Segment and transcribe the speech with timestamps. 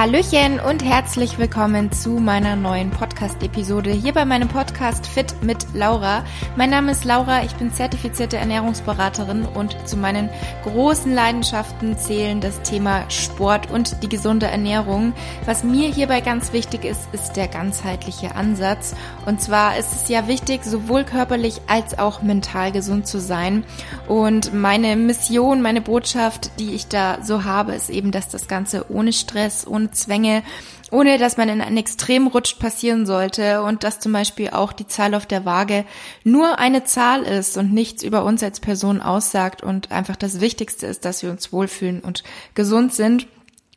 [0.00, 6.24] Hallöchen und herzlich willkommen zu meiner neuen Podcast-Episode hier bei meinem Podcast Fit mit Laura.
[6.54, 10.30] Mein Name ist Laura, ich bin zertifizierte Ernährungsberaterin und zu meinen
[10.62, 15.14] großen Leidenschaften zählen das Thema Sport und die gesunde Ernährung.
[15.46, 18.94] Was mir hierbei ganz wichtig ist, ist der ganzheitliche Ansatz.
[19.26, 23.64] Und zwar ist es ja wichtig, sowohl körperlich als auch mental gesund zu sein.
[24.06, 28.86] Und meine Mission, meine Botschaft, die ich da so habe, ist eben, dass das Ganze
[28.92, 30.42] ohne Stress, ohne Zwänge,
[30.90, 34.86] ohne dass man in einen Extrem rutscht, passieren sollte und dass zum Beispiel auch die
[34.86, 35.84] Zahl auf der Waage
[36.24, 40.86] nur eine Zahl ist und nichts über uns als Person aussagt und einfach das Wichtigste
[40.86, 42.22] ist, dass wir uns wohlfühlen und
[42.54, 43.26] gesund sind.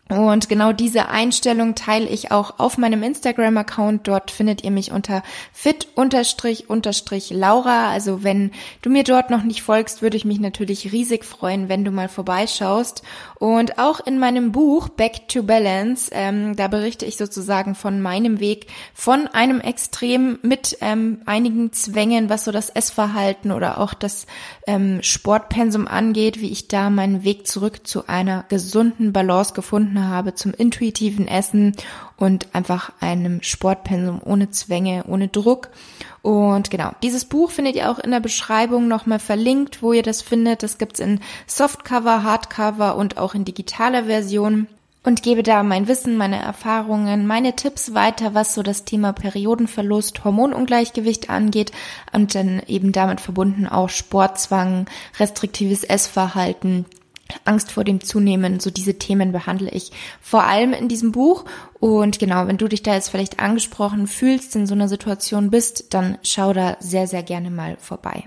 [0.10, 4.10] Und genau diese Einstellung teile ich auch auf meinem Instagram-Account.
[4.10, 5.90] Dort findet ihr mich unter fit-laura.
[7.90, 11.86] Also wenn du mir dort noch nicht folgst, würde ich mich natürlich riesig freuen, wenn
[11.86, 13.04] du mal vorbeischaust.
[13.42, 18.40] Und auch in meinem Buch Back to Balance, ähm, da berichte ich sozusagen von meinem
[18.40, 24.28] Weg von einem Extrem mit ähm, einigen Zwängen, was so das Essverhalten oder auch das
[24.68, 30.36] ähm, Sportpensum angeht, wie ich da meinen Weg zurück zu einer gesunden Balance gefunden habe
[30.36, 31.76] zum intuitiven Essen
[32.18, 35.72] und einfach einem Sportpensum ohne Zwänge, ohne Druck.
[36.22, 40.22] Und genau, dieses Buch findet ihr auch in der Beschreibung nochmal verlinkt, wo ihr das
[40.22, 40.62] findet.
[40.62, 44.68] Das gibt's in Softcover, Hardcover und auch in digitaler Version
[45.04, 50.24] und gebe da mein Wissen, meine Erfahrungen, meine Tipps weiter, was so das Thema Periodenverlust,
[50.24, 51.72] Hormonungleichgewicht angeht
[52.12, 54.86] und dann eben damit verbunden auch Sportzwang,
[55.20, 56.86] restriktives Essverhalten,
[57.46, 59.92] Angst vor dem Zunehmen, so diese Themen behandle ich
[60.22, 61.46] vor allem in diesem Buch.
[61.82, 65.96] Und genau, wenn du dich da jetzt vielleicht angesprochen fühlst, in so einer Situation bist,
[65.96, 68.26] dann schau da sehr, sehr gerne mal vorbei.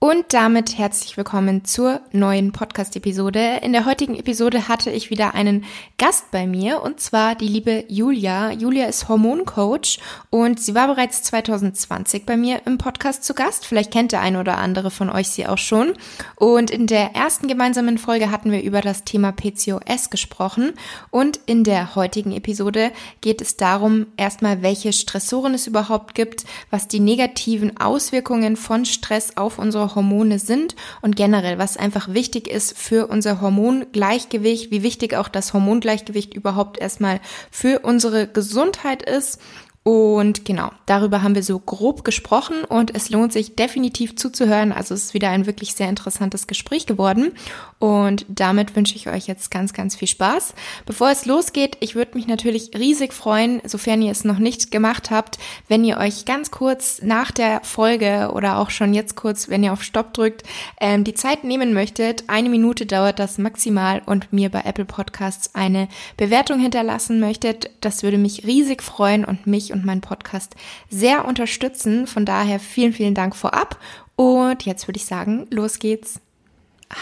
[0.00, 3.58] Und damit herzlich willkommen zur neuen Podcast-Episode.
[3.62, 5.64] In der heutigen Episode hatte ich wieder einen
[5.98, 8.52] Gast bei mir und zwar die liebe Julia.
[8.52, 9.98] Julia ist Hormoncoach
[10.30, 13.66] und sie war bereits 2020 bei mir im Podcast zu Gast.
[13.66, 15.94] Vielleicht kennt der eine oder andere von euch sie auch schon.
[16.36, 20.74] Und in der ersten gemeinsamen Folge hatten wir über das Thema PCOS gesprochen
[21.10, 26.86] und in der heutigen Episode geht es darum, erstmal welche Stressoren es überhaupt gibt, was
[26.86, 32.76] die negativen Auswirkungen von Stress auf unsere Hormone sind und generell, was einfach wichtig ist
[32.76, 39.40] für unser Hormongleichgewicht, wie wichtig auch das Hormongleichgewicht überhaupt erstmal für unsere Gesundheit ist
[39.88, 44.70] und genau, darüber haben wir so grob gesprochen und es lohnt sich definitiv zuzuhören.
[44.70, 47.32] Also es ist wieder ein wirklich sehr interessantes Gespräch geworden.
[47.78, 50.52] Und damit wünsche ich euch jetzt ganz, ganz viel Spaß.
[50.84, 55.10] Bevor es losgeht, ich würde mich natürlich riesig freuen, sofern ihr es noch nicht gemacht
[55.10, 55.38] habt,
[55.68, 59.72] wenn ihr euch ganz kurz nach der Folge oder auch schon jetzt kurz, wenn ihr
[59.72, 60.42] auf Stopp drückt,
[60.82, 62.24] ähm, die Zeit nehmen möchtet.
[62.26, 65.88] Eine Minute dauert das maximal und mir bei Apple Podcasts eine
[66.18, 67.70] Bewertung hinterlassen möchtet.
[67.80, 70.56] Das würde mich riesig freuen und mich und und meinen Podcast
[70.90, 72.06] sehr unterstützen.
[72.06, 73.78] Von daher vielen, vielen Dank vorab.
[74.16, 76.20] Und jetzt würde ich sagen, los geht's.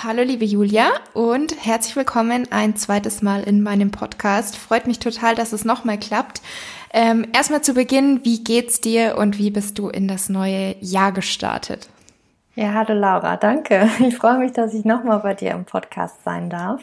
[0.02, 4.56] Hallo liebe Julia und herzlich willkommen ein zweites Mal in meinem Podcast.
[4.56, 6.42] Freut mich total, dass es nochmal klappt.
[6.92, 11.12] Ähm, erstmal zu Beginn, wie geht's dir und wie bist du in das neue Jahr
[11.12, 11.88] gestartet?
[12.56, 13.88] Ja, hallo Laura, danke.
[14.00, 16.82] Ich freue mich, dass ich nochmal bei dir im Podcast sein darf.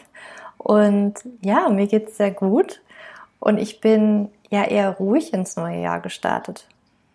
[0.56, 2.80] Und ja, mir geht's sehr gut.
[3.38, 6.66] Und ich bin ja eher ruhig ins neue Jahr gestartet.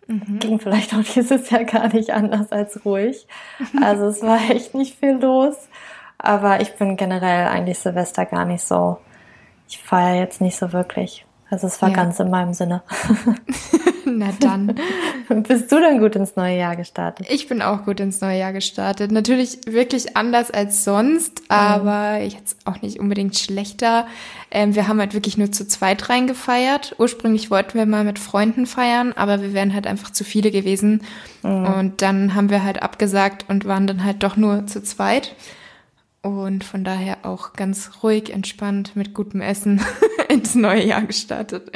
[0.06, 0.38] Mhm.
[0.40, 3.26] Ging vielleicht auch dieses Jahr gar nicht anders als ruhig.
[3.80, 5.56] Also es war echt nicht viel los.
[6.18, 8.98] Aber ich bin generell eigentlich Silvester gar nicht so.
[9.68, 11.24] Ich feiere jetzt nicht so wirklich.
[11.50, 11.96] Also es war ja.
[11.96, 12.82] ganz in meinem Sinne.
[14.06, 14.74] Na dann.
[15.28, 17.26] Bist du denn gut ins neue Jahr gestartet?
[17.28, 19.12] Ich bin auch gut ins neue Jahr gestartet.
[19.12, 22.30] Natürlich wirklich anders als sonst, aber mhm.
[22.30, 24.06] jetzt auch nicht unbedingt schlechter.
[24.50, 26.94] Ähm, wir haben halt wirklich nur zu zweit reingefeiert.
[26.98, 31.02] Ursprünglich wollten wir mal mit Freunden feiern, aber wir wären halt einfach zu viele gewesen.
[31.42, 31.66] Mhm.
[31.66, 35.34] Und dann haben wir halt abgesagt und waren dann halt doch nur zu zweit.
[36.22, 39.80] Und von daher auch ganz ruhig, entspannt, mit gutem Essen
[40.32, 41.70] ins neue Jahr gestartet.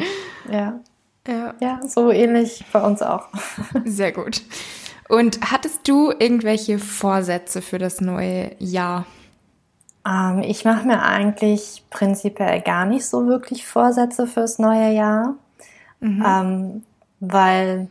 [0.51, 0.81] Ja.
[1.27, 1.55] Ja.
[1.61, 3.29] Ja, so ähnlich bei uns auch.
[3.85, 4.43] Sehr gut.
[5.09, 9.07] Und hattest du irgendwelche Vorsätze für das neue Jahr?
[10.07, 15.35] Ähm, ich mache mir eigentlich prinzipiell gar nicht so wirklich Vorsätze fürs neue Jahr,
[16.01, 16.25] mhm.
[16.27, 16.83] ähm,
[17.21, 17.89] weil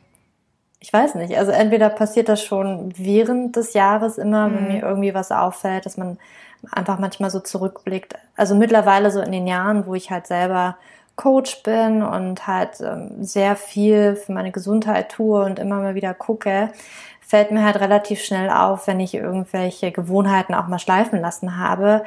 [0.80, 4.56] ich weiß nicht, also entweder passiert das schon während des Jahres immer, mhm.
[4.56, 6.18] wenn mir irgendwie was auffällt, dass man
[6.72, 8.16] einfach manchmal so zurückblickt.
[8.36, 10.78] Also mittlerweile so in den Jahren, wo ich halt selber
[11.16, 16.14] Coach bin und halt ähm, sehr viel für meine Gesundheit tue und immer mal wieder
[16.14, 16.72] gucke,
[17.22, 22.04] fällt mir halt relativ schnell auf, wenn ich irgendwelche Gewohnheiten auch mal schleifen lassen habe,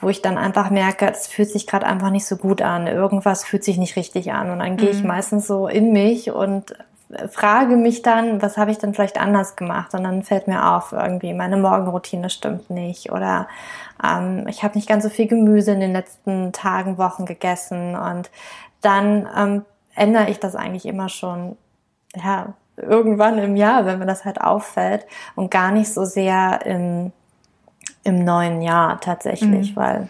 [0.00, 3.44] wo ich dann einfach merke, es fühlt sich gerade einfach nicht so gut an, irgendwas
[3.44, 5.08] fühlt sich nicht richtig an und dann gehe ich mhm.
[5.08, 6.74] meistens so in mich und
[7.28, 9.94] frage mich dann, was habe ich denn vielleicht anders gemacht?
[9.94, 13.48] Und dann fällt mir auf, irgendwie meine Morgenroutine stimmt nicht oder
[14.04, 18.30] ähm, ich habe nicht ganz so viel Gemüse in den letzten Tagen, Wochen gegessen und
[18.80, 19.64] dann ähm,
[19.94, 21.56] ändere ich das eigentlich immer schon,
[22.14, 27.12] ja, irgendwann im Jahr, wenn mir das halt auffällt und gar nicht so sehr im,
[28.04, 29.76] im neuen Jahr tatsächlich, mhm.
[29.76, 30.08] weil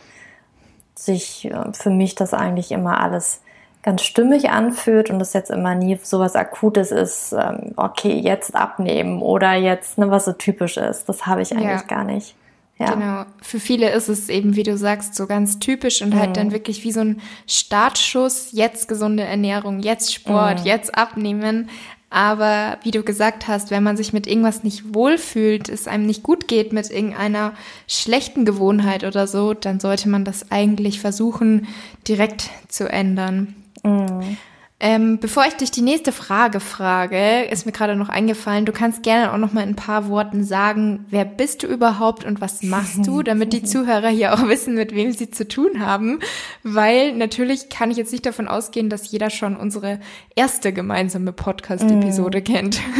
[0.94, 3.42] sich äh, für mich das eigentlich immer alles
[3.82, 8.54] ganz stimmig anfühlt und es jetzt immer nie so was Akutes ist, ähm, okay, jetzt
[8.54, 11.08] abnehmen oder jetzt, ne, was so typisch ist.
[11.08, 11.82] Das habe ich eigentlich ja.
[11.82, 12.34] gar nicht.
[12.78, 12.94] Ja.
[12.94, 13.24] Genau.
[13.42, 16.26] Für viele ist es eben, wie du sagst, so ganz typisch und halt mhm.
[16.26, 20.66] halt dann wirklich wie so ein Startschuss, jetzt gesunde Ernährung, jetzt Sport, mhm.
[20.66, 21.68] jetzt abnehmen.
[22.08, 26.22] Aber wie du gesagt hast, wenn man sich mit irgendwas nicht wohlfühlt, es einem nicht
[26.22, 27.52] gut geht mit irgendeiner
[27.86, 31.68] schlechten Gewohnheit oder so, dann sollte man das eigentlich versuchen,
[32.08, 33.54] direkt zu ändern.
[33.82, 34.36] Mhm.
[34.82, 39.02] Ähm, bevor ich dich die nächste Frage frage, ist mir gerade noch eingefallen, du kannst
[39.02, 42.62] gerne auch noch mal in ein paar Worten sagen, wer bist du überhaupt und was
[42.62, 46.20] machst du, damit die Zuhörer hier auch wissen, mit wem sie zu tun haben.
[46.62, 50.00] Weil natürlich kann ich jetzt nicht davon ausgehen, dass jeder schon unsere
[50.34, 52.44] erste gemeinsame Podcast-Episode mm.
[52.44, 52.80] kennt.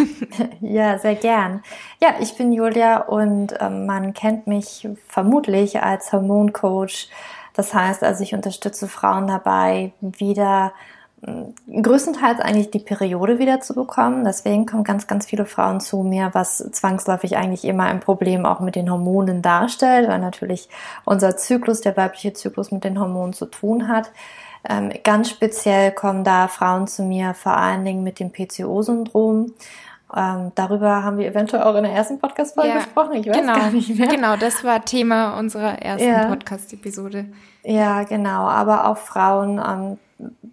[0.61, 1.63] Ja, sehr gern.
[2.01, 7.09] Ja, ich bin Julia und ähm, man kennt mich vermutlich als Hormoncoach.
[7.55, 10.73] Das heißt also, ich unterstütze Frauen dabei, wieder
[11.23, 14.25] größtenteils eigentlich die Periode wieder zu bekommen.
[14.25, 18.61] Deswegen kommen ganz, ganz viele Frauen zu mir, was zwangsläufig eigentlich immer ein Problem auch
[18.61, 20.69] mit den Hormonen darstellt, weil natürlich
[21.05, 24.11] unser Zyklus, der weibliche Zyklus mit den Hormonen zu tun hat.
[24.69, 29.53] Ähm, ganz speziell kommen da Frauen zu mir vor allen Dingen mit dem PCO-Syndrom.
[30.15, 33.15] Ähm, darüber haben wir eventuell auch in der ersten Podcast-Folge ja, gesprochen.
[33.15, 34.09] Ich weiß genau, gar nicht mehr.
[34.09, 36.27] Genau, das war Thema unserer ersten ja.
[36.27, 37.27] Podcast-Episode.
[37.63, 38.49] Ja, genau.
[38.49, 39.99] Aber auch Frauen, ähm,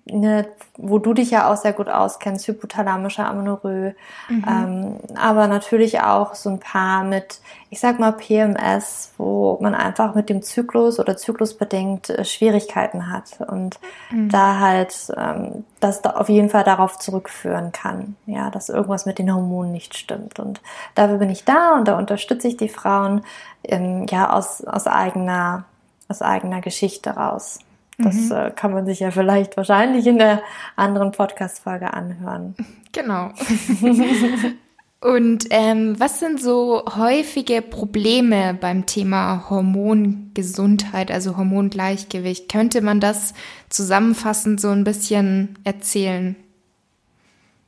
[0.06, 0.48] ne,
[0.78, 3.96] wo du dich ja auch sehr gut auskennst, hypothalamische Amenorrhoe,
[4.30, 4.46] mhm.
[4.48, 10.16] ähm, aber natürlich auch so ein paar mit, ich sag mal PMS, wo man einfach
[10.16, 13.80] mit dem Zyklus oder zyklusbedingt äh, Schwierigkeiten hat und
[14.12, 14.30] mhm.
[14.30, 19.20] da halt ähm, das da auf jeden Fall darauf zurückführen kann, ja, dass irgendwas mit
[19.20, 20.62] den Hormonen nicht stimmt und
[20.96, 23.22] dafür bin ich da und da unterstütze ich die Frauen
[23.64, 25.66] ähm, ja aus aus eigener
[26.10, 27.60] aus eigener Geschichte raus.
[27.98, 28.32] Das mhm.
[28.32, 30.42] äh, kann man sich ja vielleicht wahrscheinlich in der
[30.76, 32.56] anderen Podcast-Folge anhören.
[32.92, 33.32] Genau.
[35.00, 42.50] Und ähm, was sind so häufige Probleme beim Thema Hormongesundheit, also Hormongleichgewicht?
[42.50, 43.36] Könnte man das
[43.70, 46.36] zusammenfassend so ein bisschen erzählen?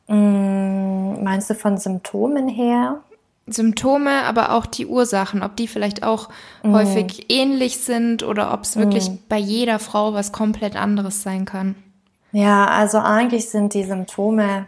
[0.08, 3.04] Mm, meinst du von Symptomen her?
[3.52, 6.30] Symptome, aber auch die Ursachen, ob die vielleicht auch
[6.64, 6.74] mhm.
[6.74, 9.20] häufig ähnlich sind oder ob es wirklich mhm.
[9.30, 11.76] bei jeder Frau was komplett anderes sein kann.
[12.32, 14.68] Ja, also eigentlich sind die Symptome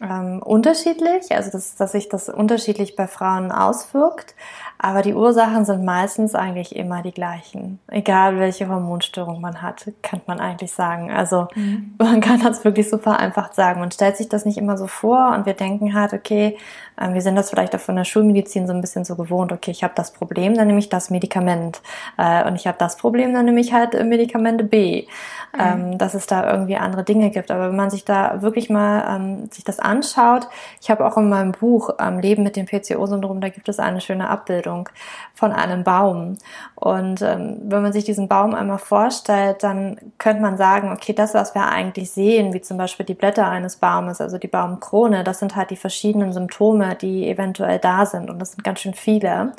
[0.00, 4.34] ähm, unterschiedlich, also dass, dass sich das unterschiedlich bei Frauen auswirkt.
[4.80, 7.80] Aber die Ursachen sind meistens eigentlich immer die gleichen.
[7.88, 11.10] Egal welche Hormonstörung man hat, kann man eigentlich sagen.
[11.10, 11.96] Also mhm.
[11.98, 13.80] man kann das wirklich so vereinfacht sagen.
[13.80, 16.56] Man stellt sich das nicht immer so vor und wir denken halt, okay,
[16.96, 19.72] äh, wir sind das vielleicht auch von der Schulmedizin so ein bisschen so gewohnt, okay,
[19.72, 21.82] ich habe das Problem, dann nehme ich das Medikament.
[22.16, 25.06] Äh, und ich habe das Problem, dann nehme ich halt Medikamente B.
[25.54, 25.60] Mhm.
[25.60, 27.50] Ähm, dass es da irgendwie andere Dinge gibt.
[27.50, 30.48] Aber wenn man sich da wirklich mal ähm, sich das anschaut,
[30.80, 34.00] ich habe auch in meinem Buch ähm, Leben mit dem PCO-Syndrom, da gibt es eine
[34.00, 34.88] schöne Abbildung
[35.34, 36.36] von einem Baum.
[36.74, 41.34] Und ähm, wenn man sich diesen Baum einmal vorstellt, dann könnte man sagen, okay, das,
[41.34, 45.38] was wir eigentlich sehen, wie zum Beispiel die Blätter eines Baumes, also die Baumkrone, das
[45.38, 48.30] sind halt die verschiedenen Symptome, die eventuell da sind.
[48.30, 49.52] Und das sind ganz schön viele.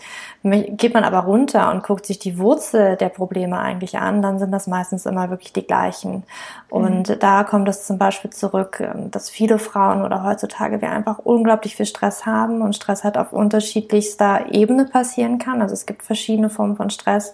[0.44, 4.52] Geht man aber runter und guckt sich die Wurzel der Probleme eigentlich an, dann sind
[4.52, 6.24] das meistens immer wirklich die gleichen.
[6.70, 7.20] Und mhm.
[7.20, 11.76] da kommt es zum Beispiel zurück, ähm, dass viele Frauen oder heutzutage wir einfach unglaublich
[11.76, 15.62] viel Stress haben und Stress halt auf unterschiedlichster Ebene passieren kann.
[15.62, 17.34] Also es gibt verschiedene Formen von Stress,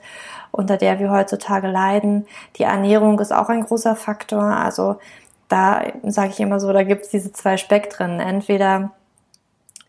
[0.51, 2.27] unter der wir heutzutage leiden.
[2.58, 4.44] Die Ernährung ist auch ein großer Faktor.
[4.44, 4.98] Also
[5.50, 8.20] da sage ich immer so, da gibt es diese zwei Spektren.
[8.20, 8.92] Entweder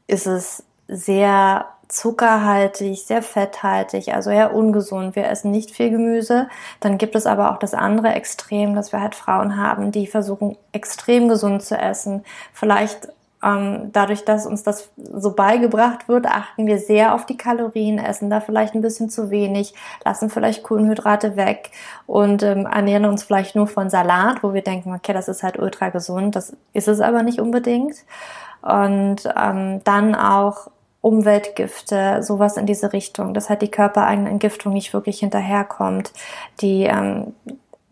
[0.07, 5.17] ist es sehr zuckerhaltig, sehr fetthaltig, also eher ungesund.
[5.17, 6.49] Wir essen nicht viel Gemüse.
[6.81, 10.57] Dann gibt es aber auch das andere Extrem, dass wir halt Frauen haben, die versuchen
[10.73, 12.25] extrem gesund zu essen.
[12.53, 13.09] Vielleicht
[13.43, 18.31] ähm, dadurch, dass uns das so beigebracht wird, achten wir sehr auf die Kalorien, essen
[18.31, 19.75] da vielleicht ein bisschen zu wenig,
[20.05, 21.71] lassen vielleicht Kohlenhydrate weg
[22.07, 25.59] und ähm, ernähren uns vielleicht nur von Salat, wo wir denken, okay, das ist halt
[25.59, 26.35] ultra gesund.
[26.35, 27.97] Das ist es aber nicht unbedingt.
[28.63, 30.69] Und ähm, dann auch
[31.07, 36.13] Umweltgifte, sowas in diese Richtung, dass halt die körpereigene Entgiftung nicht wirklich hinterherkommt,
[36.61, 37.33] die ähm,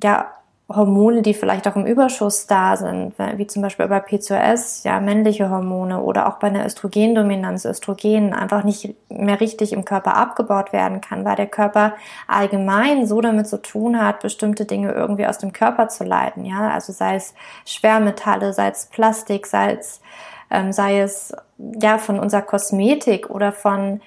[0.03, 0.27] ja
[0.69, 5.51] Hormone, die vielleicht auch im Überschuss da sind, wie zum Beispiel bei PCOS, ja, männliche
[5.51, 11.03] Hormone oder auch bei einer Östrogendominanz, Östrogen einfach nicht mehr richtig im Körper abgebaut werden
[11.03, 11.93] kann, weil der Körper
[12.27, 16.71] allgemein so damit zu tun hat, bestimmte Dinge irgendwie aus dem Körper zu leiten, ja,
[16.71, 17.35] also sei es
[17.67, 20.01] Schwermetalle, sei es Plastik, sei es,
[20.55, 24.01] ähm, sei es, ja, von unserer Kosmetik oder von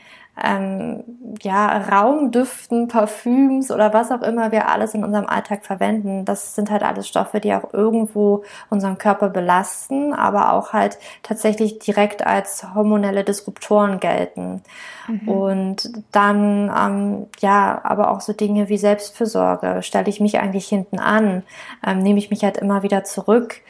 [0.44, 1.04] ähm,
[1.42, 6.26] ja, Raumdüften, Parfüms oder was auch immer wir alles in unserem Alltag verwenden.
[6.26, 11.80] Das sind halt alles Stoffe, die auch irgendwo unseren Körper belasten, aber auch halt tatsächlich
[11.80, 14.62] direkt als hormonelle Disruptoren gelten.
[15.08, 15.28] Mhm.
[15.28, 19.82] Und dann, ähm, ja, aber auch so Dinge wie Selbstfürsorge.
[19.82, 21.44] Stelle ich mich eigentlich hinten an?
[21.86, 23.62] Ähm, nehme ich mich halt immer wieder zurück?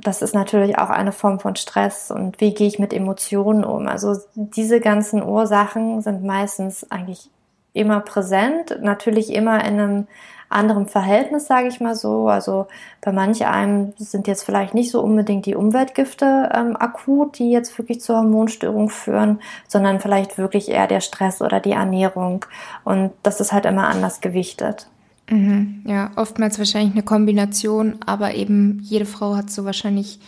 [0.00, 3.86] Das ist natürlich auch eine Form von Stress und wie gehe ich mit Emotionen um.
[3.86, 7.30] Also diese ganzen Ursachen sind meistens eigentlich
[7.74, 10.06] immer präsent, natürlich immer in einem
[10.48, 12.28] anderen Verhältnis, sage ich mal so.
[12.28, 12.66] Also
[13.00, 17.76] bei manch einem sind jetzt vielleicht nicht so unbedingt die Umweltgifte ähm, akut, die jetzt
[17.76, 22.46] wirklich zur Hormonstörung führen, sondern vielleicht wirklich eher der Stress oder die Ernährung.
[22.84, 24.88] Und das ist halt immer anders gewichtet.
[25.30, 30.20] Mhm, ja, oftmals wahrscheinlich eine Kombination, aber eben jede Frau hat so wahrscheinlich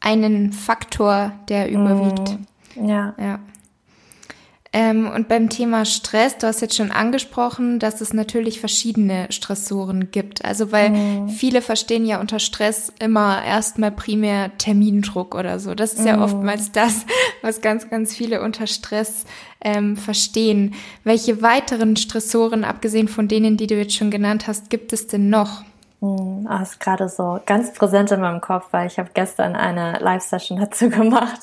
[0.00, 2.38] einen Faktor, der überwiegt.
[2.76, 3.14] Mhm, ja.
[3.18, 3.38] ja.
[4.74, 10.10] Ähm, und beim Thema Stress, du hast jetzt schon angesprochen, dass es natürlich verschiedene Stressoren
[10.10, 10.46] gibt.
[10.46, 11.28] Also weil mhm.
[11.28, 15.74] viele verstehen ja unter Stress immer erstmal primär Termindruck oder so.
[15.74, 16.06] Das ist mhm.
[16.06, 17.04] ja oftmals das,
[17.42, 19.26] was ganz, ganz viele unter Stress
[19.60, 20.74] ähm, verstehen.
[21.04, 25.28] Welche weiteren Stressoren, abgesehen von denen, die du jetzt schon genannt hast, gibt es denn
[25.28, 25.64] noch?
[26.02, 30.00] Hm, ah, ist gerade so ganz präsent in meinem Kopf, weil ich habe gestern eine
[30.00, 31.40] Live-Session dazu gemacht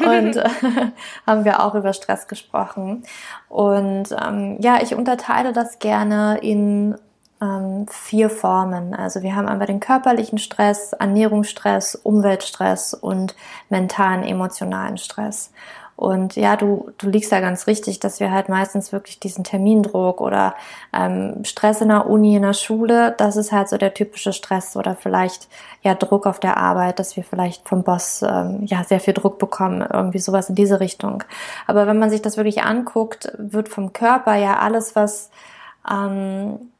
[0.00, 0.36] und
[1.26, 3.04] haben wir auch über Stress gesprochen.
[3.48, 6.94] Und ähm, ja, ich unterteile das gerne in
[7.40, 8.94] ähm, vier Formen.
[8.94, 13.34] Also wir haben einmal den körperlichen Stress, Ernährungsstress, Umweltstress und
[13.70, 15.52] mentalen, emotionalen Stress.
[16.02, 20.20] Und ja, du, du liegst da ganz richtig, dass wir halt meistens wirklich diesen Termindruck
[20.20, 20.56] oder
[20.92, 24.76] ähm, Stress in der Uni, in der Schule, das ist halt so der typische Stress
[24.76, 25.46] oder vielleicht
[25.82, 29.38] ja Druck auf der Arbeit, dass wir vielleicht vom Boss ähm, ja sehr viel Druck
[29.38, 31.22] bekommen, irgendwie sowas in diese Richtung.
[31.68, 35.30] Aber wenn man sich das wirklich anguckt, wird vom Körper ja alles, was
[35.88, 36.71] ähm,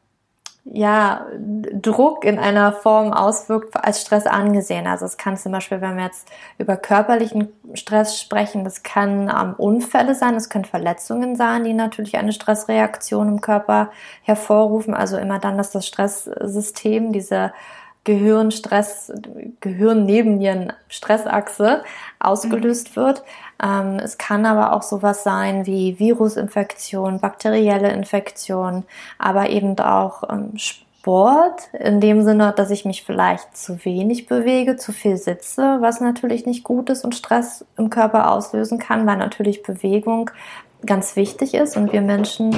[0.64, 1.26] ja,
[1.72, 4.86] Druck in einer Form auswirkt, als Stress angesehen.
[4.86, 9.54] Also es kann zum Beispiel, wenn wir jetzt über körperlichen Stress sprechen, das kann ähm,
[9.58, 13.90] Unfälle sein, es können Verletzungen sein, die natürlich eine Stressreaktion im Körper
[14.22, 14.94] hervorrufen.
[14.94, 17.52] Also immer dann, dass das Stresssystem, diese
[18.04, 19.12] Gehirnstress,
[19.60, 21.82] Gehirn-Nebennieren-Stressachse
[22.18, 22.96] ausgelöst mhm.
[23.00, 23.22] wird.
[23.62, 28.82] Ähm, es kann aber auch sowas sein wie Virusinfektion, bakterielle Infektion,
[29.18, 30.58] aber eben auch ähm,
[31.02, 36.00] Sport in dem Sinne, dass ich mich vielleicht zu wenig bewege, zu viel sitze, was
[36.00, 40.30] natürlich nicht gut ist und Stress im Körper auslösen kann, weil natürlich Bewegung
[40.84, 42.56] ganz wichtig ist und wir Menschen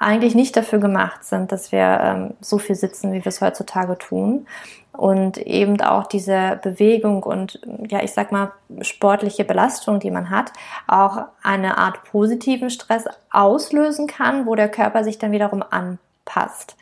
[0.00, 3.96] eigentlich nicht dafür gemacht sind, dass wir ähm, so viel sitzen, wie wir es heutzutage
[3.98, 4.46] tun.
[4.92, 10.52] Und eben auch diese Bewegung und, ja, ich sag mal, sportliche Belastung, die man hat,
[10.88, 16.76] auch eine Art positiven Stress auslösen kann, wo der Körper sich dann wiederum anpasst.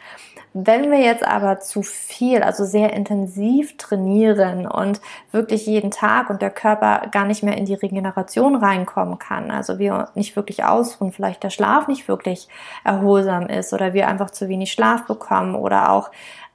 [0.61, 5.01] Wenn wir jetzt aber zu viel, also sehr intensiv trainieren und
[5.31, 9.79] wirklich jeden Tag und der Körper gar nicht mehr in die Regeneration reinkommen kann, also
[9.79, 12.49] wir nicht wirklich ausruhen, vielleicht der Schlaf nicht wirklich
[12.83, 16.11] erholsam ist oder wir einfach zu wenig Schlaf bekommen oder auch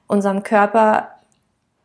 [0.06, 1.08] unserem Körper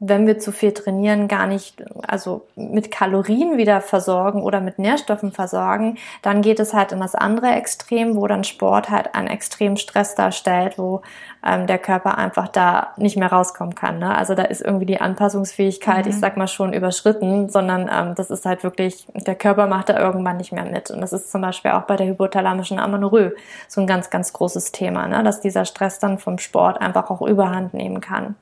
[0.02, 5.34] wenn wir zu viel trainieren, gar nicht, also mit Kalorien wieder versorgen oder mit Nährstoffen
[5.34, 9.76] versorgen, dann geht es halt in das andere Extrem, wo dann Sport halt einen extremen
[9.76, 11.02] Stress darstellt, wo
[11.46, 14.00] ähm, der Körper einfach da nicht mehr rauskommen kann.
[14.00, 14.16] Ne?
[14.18, 16.12] Also da ist irgendwie die Anpassungsfähigkeit, mhm.
[16.12, 20.00] ich sag mal schon überschritten, sondern ähm, das ist halt wirklich, der Körper macht da
[20.00, 20.92] irgendwann nicht mehr mit.
[20.92, 23.34] Und das ist zum Beispiel auch bei der hypothalamischen Amenorrhoe
[23.68, 25.24] so ein ganz, ganz großes Thema, ne?
[25.24, 28.36] dass dieser Stress dann vom Sport einfach auch überhand nehmen kann.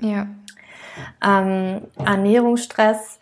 [0.00, 0.26] Ja,
[1.24, 3.18] ähm, Ernährungsstress,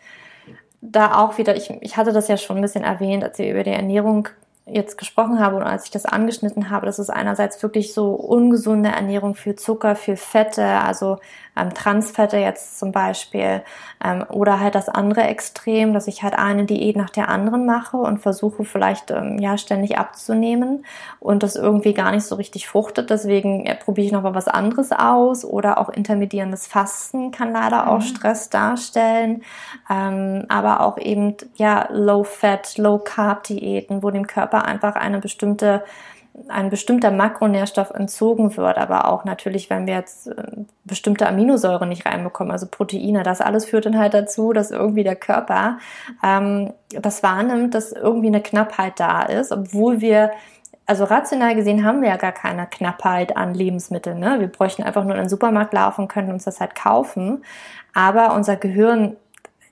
[0.81, 3.63] da auch wieder, ich, ich hatte das ja schon ein bisschen erwähnt, als wir über
[3.63, 4.27] die Ernährung
[4.65, 8.89] jetzt gesprochen habe und als ich das angeschnitten habe, das ist einerseits wirklich so ungesunde
[8.89, 11.19] Ernährung, viel Zucker, viel Fette, also
[11.55, 13.61] ähm, Transfette jetzt zum Beispiel,
[14.03, 17.97] ähm, oder halt das andere Extrem, dass ich halt eine Diät nach der anderen mache
[17.97, 20.85] und versuche vielleicht ähm, ja ständig abzunehmen
[21.19, 23.09] und das irgendwie gar nicht so richtig fruchtet.
[23.09, 27.87] Deswegen äh, probiere ich noch mal was anderes aus oder auch intermedierendes Fasten kann leider
[27.87, 28.01] auch mhm.
[28.01, 29.43] Stress darstellen,
[29.89, 35.19] ähm, aber auch eben ja Low Fat, Low Carb Diäten, wo dem Körper einfach eine
[35.19, 35.83] bestimmte
[36.47, 40.43] ein bestimmter Makronährstoff entzogen wird, aber auch natürlich, wenn wir jetzt äh,
[40.83, 45.15] bestimmte Aminosäuren nicht reinbekommen, also Proteine, das alles führt dann halt dazu, dass irgendwie der
[45.15, 45.77] Körper
[46.23, 50.31] ähm, das wahrnimmt, dass irgendwie eine Knappheit da ist, obwohl wir
[50.85, 54.19] also rational gesehen haben wir ja gar keine Knappheit an Lebensmitteln.
[54.19, 54.39] Ne?
[54.39, 57.45] Wir bräuchten einfach nur in den Supermarkt laufen und können uns das halt kaufen.
[57.93, 59.15] Aber unser Gehirn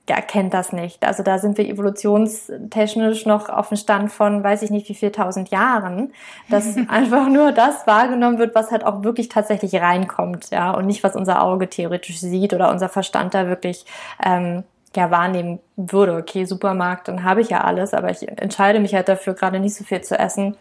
[0.08, 1.04] ja, kennt das nicht.
[1.04, 5.12] Also da sind wir evolutionstechnisch noch auf dem Stand von, weiß ich nicht, wie viel
[5.12, 6.12] tausend Jahren,
[6.50, 11.04] dass einfach nur das wahrgenommen wird, was halt auch wirklich tatsächlich reinkommt, ja, und nicht,
[11.04, 13.86] was unser Auge theoretisch sieht oder unser Verstand da wirklich
[14.24, 14.64] ähm,
[14.96, 16.16] ja wahrnehmen würde.
[16.16, 19.76] Okay, Supermarkt, dann habe ich ja alles, aber ich entscheide mich halt dafür, gerade nicht
[19.76, 20.56] so viel zu essen.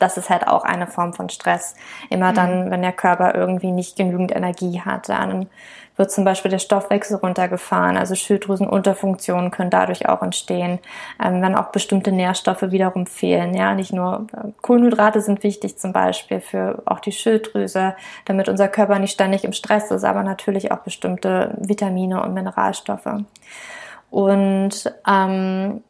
[0.00, 1.76] Das ist halt auch eine Form von Stress.
[2.10, 2.70] Immer dann, mhm.
[2.72, 5.48] wenn der Körper irgendwie nicht genügend Energie hat, dann
[5.96, 7.96] wird zum Beispiel der Stoffwechsel runtergefahren.
[7.96, 10.78] Also Schilddrüsenunterfunktionen können dadurch auch entstehen,
[11.22, 13.54] ähm, wenn auch bestimmte Nährstoffe wiederum fehlen.
[13.54, 17.94] Ja, nicht nur äh, Kohlenhydrate sind wichtig zum Beispiel für auch die Schilddrüse,
[18.24, 23.08] damit unser Körper nicht ständig im Stress ist, aber natürlich auch bestimmte Vitamine und Mineralstoffe.
[24.10, 25.82] Und ähm,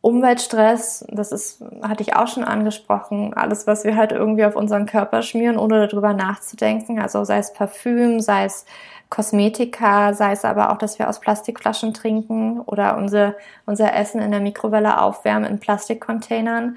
[0.00, 4.86] Umweltstress, das ist, hatte ich auch schon angesprochen, alles, was wir halt irgendwie auf unseren
[4.86, 8.66] Körper schmieren, ohne darüber nachzudenken, also sei es Parfüm, sei es
[9.10, 13.34] Kosmetika, sei es aber auch, dass wir aus Plastikflaschen trinken oder unser,
[13.66, 16.76] unser Essen in der Mikrowelle aufwärmen in Plastikcontainern.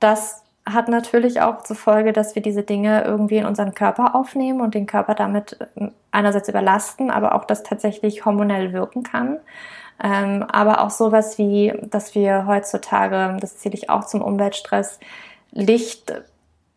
[0.00, 4.60] Das hat natürlich auch zur Folge, dass wir diese Dinge irgendwie in unseren Körper aufnehmen
[4.60, 5.56] und den Körper damit
[6.10, 9.38] einerseits überlasten, aber auch das tatsächlich hormonell wirken kann.
[10.02, 14.98] Ähm, aber auch sowas wie, dass wir heutzutage, das zähle ich auch zum Umweltstress,
[15.52, 16.12] Licht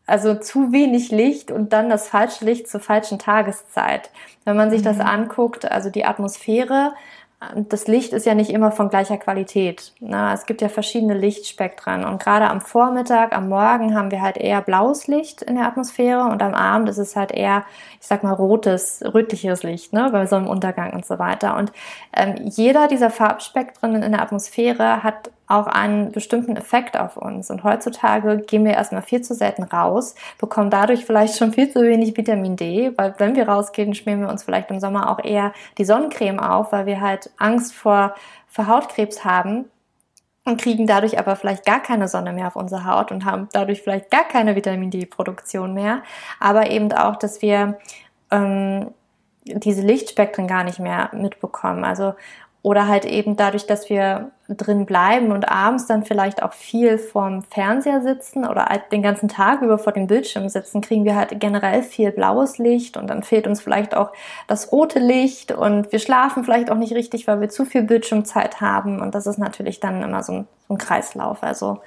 [0.10, 4.10] also zu wenig Licht und dann das falsche Licht zur falschen Tageszeit.
[4.44, 4.86] Wenn man sich mhm.
[4.86, 6.94] das anguckt, also die Atmosphäre
[7.70, 9.94] das Licht ist ja nicht immer von gleicher Qualität.
[10.02, 14.36] Na, es gibt ja verschiedene Lichtspektren und gerade am Vormittag, am Morgen haben wir halt
[14.36, 17.64] eher blaues Licht in der Atmosphäre und am Abend ist es halt eher,
[18.02, 21.56] ich sag mal, rotes, rötliches Licht, ne, bei Sonnenuntergang und so weiter.
[21.56, 21.72] Und
[22.14, 27.50] ähm, jeder dieser Farbspektren in der Atmosphäre hat auch einen bestimmten Effekt auf uns.
[27.50, 31.82] Und heutzutage gehen wir erstmal viel zu selten raus, bekommen dadurch vielleicht schon viel zu
[31.82, 35.52] wenig Vitamin D, weil wenn wir rausgehen, schmieren wir uns vielleicht im Sommer auch eher
[35.80, 38.14] die Sonnencreme auf, weil wir halt Angst vor,
[38.48, 39.66] vor Hautkrebs haben
[40.46, 43.82] und kriegen dadurch aber vielleicht gar keine Sonne mehr auf unsere Haut und haben dadurch
[43.82, 46.04] vielleicht gar keine Vitamin D-Produktion mehr.
[46.40, 47.80] Aber eben auch, dass wir
[48.30, 48.92] ähm,
[49.46, 51.84] diese Lichtspektren gar nicht mehr mitbekommen.
[51.84, 52.14] Also
[52.62, 57.44] oder halt eben dadurch, dass wir drin bleiben und abends dann vielleicht auch viel vorm
[57.44, 61.40] Fernseher sitzen oder halt den ganzen Tag über vor dem Bildschirm sitzen, kriegen wir halt
[61.40, 64.12] generell viel blaues Licht und dann fehlt uns vielleicht auch
[64.48, 68.62] das rote Licht und wir schlafen vielleicht auch nicht richtig, weil wir zu viel Bildschirmzeit
[68.62, 71.44] haben und das ist natürlich dann immer so ein, so ein Kreislauf.
[71.44, 71.80] Also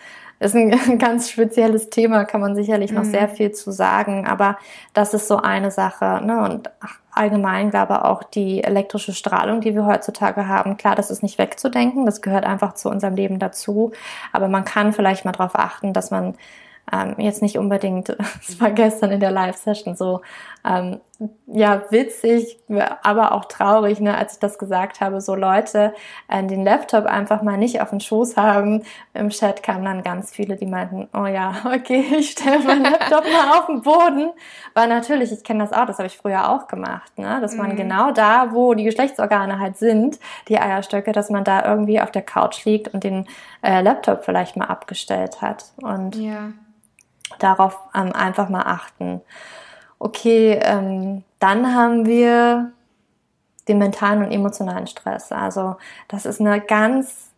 [0.42, 3.10] ist ein ganz spezielles Thema, kann man sicherlich noch mhm.
[3.10, 4.58] sehr viel zu sagen, aber
[4.92, 6.20] das ist so eine Sache.
[6.24, 6.42] Ne?
[6.42, 6.70] Und
[7.12, 10.76] allgemein glaube auch die elektrische Strahlung, die wir heutzutage haben.
[10.76, 13.92] Klar, das ist nicht wegzudenken, das gehört einfach zu unserem Leben dazu,
[14.32, 16.34] aber man kann vielleicht mal darauf achten, dass man
[16.92, 18.10] ähm, jetzt nicht unbedingt,
[18.48, 20.20] es war gestern in der Live-Session so,
[20.64, 21.00] ähm,
[21.46, 22.58] ja, witzig,
[23.02, 25.94] aber auch traurig, ne, als ich das gesagt habe, so Leute
[26.28, 28.82] äh, den Laptop einfach mal nicht auf den Schoß haben.
[29.14, 33.24] Im Chat kamen dann ganz viele, die meinten, oh ja, okay, ich stelle meinen Laptop
[33.24, 34.32] mal auf den Boden.
[34.74, 37.72] Weil natürlich, ich kenne das auch, das habe ich früher auch gemacht, ne, dass man
[37.72, 37.76] mhm.
[37.76, 42.22] genau da, wo die Geschlechtsorgane halt sind, die Eierstöcke, dass man da irgendwie auf der
[42.22, 43.26] Couch liegt und den
[43.62, 45.66] äh, Laptop vielleicht mal abgestellt hat.
[45.80, 46.50] Und ja
[47.38, 49.20] darauf ähm, einfach mal achten.
[50.04, 52.72] Okay, ähm, dann haben wir
[53.68, 55.30] den mentalen und emotionalen Stress.
[55.30, 55.76] Also
[56.08, 57.30] das ist eine ganz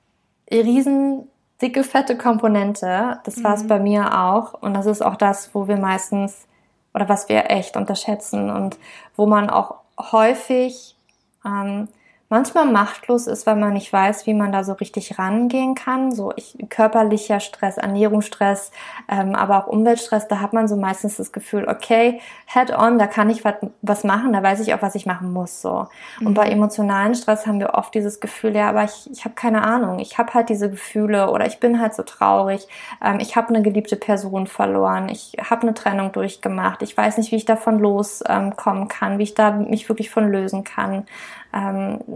[0.51, 1.29] riesen
[1.61, 3.21] dicke, fette Komponente.
[3.25, 3.69] Das war es mhm.
[3.69, 4.55] bei mir auch.
[4.55, 6.47] Und das ist auch das, wo wir meistens
[6.95, 8.79] oder was wir echt unterschätzen und
[9.15, 10.97] wo man auch häufig
[11.45, 11.89] ähm,
[12.29, 16.11] manchmal machtlos ist, weil man nicht weiß, wie man da so richtig rangehen kann.
[16.11, 18.73] So ich, körperlicher Stress, Ernährungsstress,
[19.09, 23.07] ähm, aber auch Umweltstress, da hat man so meistens das Gefühl, okay, head on, da
[23.07, 23.43] kann ich
[23.83, 25.61] was machen, da weiß ich auch, was ich machen muss.
[25.61, 25.87] So.
[26.21, 26.27] Mhm.
[26.27, 29.63] Und bei emotionalen Stress haben wir oft dieses Gefühl, ja, aber ich, ich habe keine
[29.63, 32.67] Ahnung, ich habe halt diese Gefühle oder ich bin halt so traurig,
[33.05, 37.33] ähm, ich habe eine geliebte Person verloren, ich habe eine Trennung durchgemacht, ich weiß nicht,
[37.33, 41.07] wie ich davon loskommen ähm, kann, wie ich da mich wirklich von lösen kann.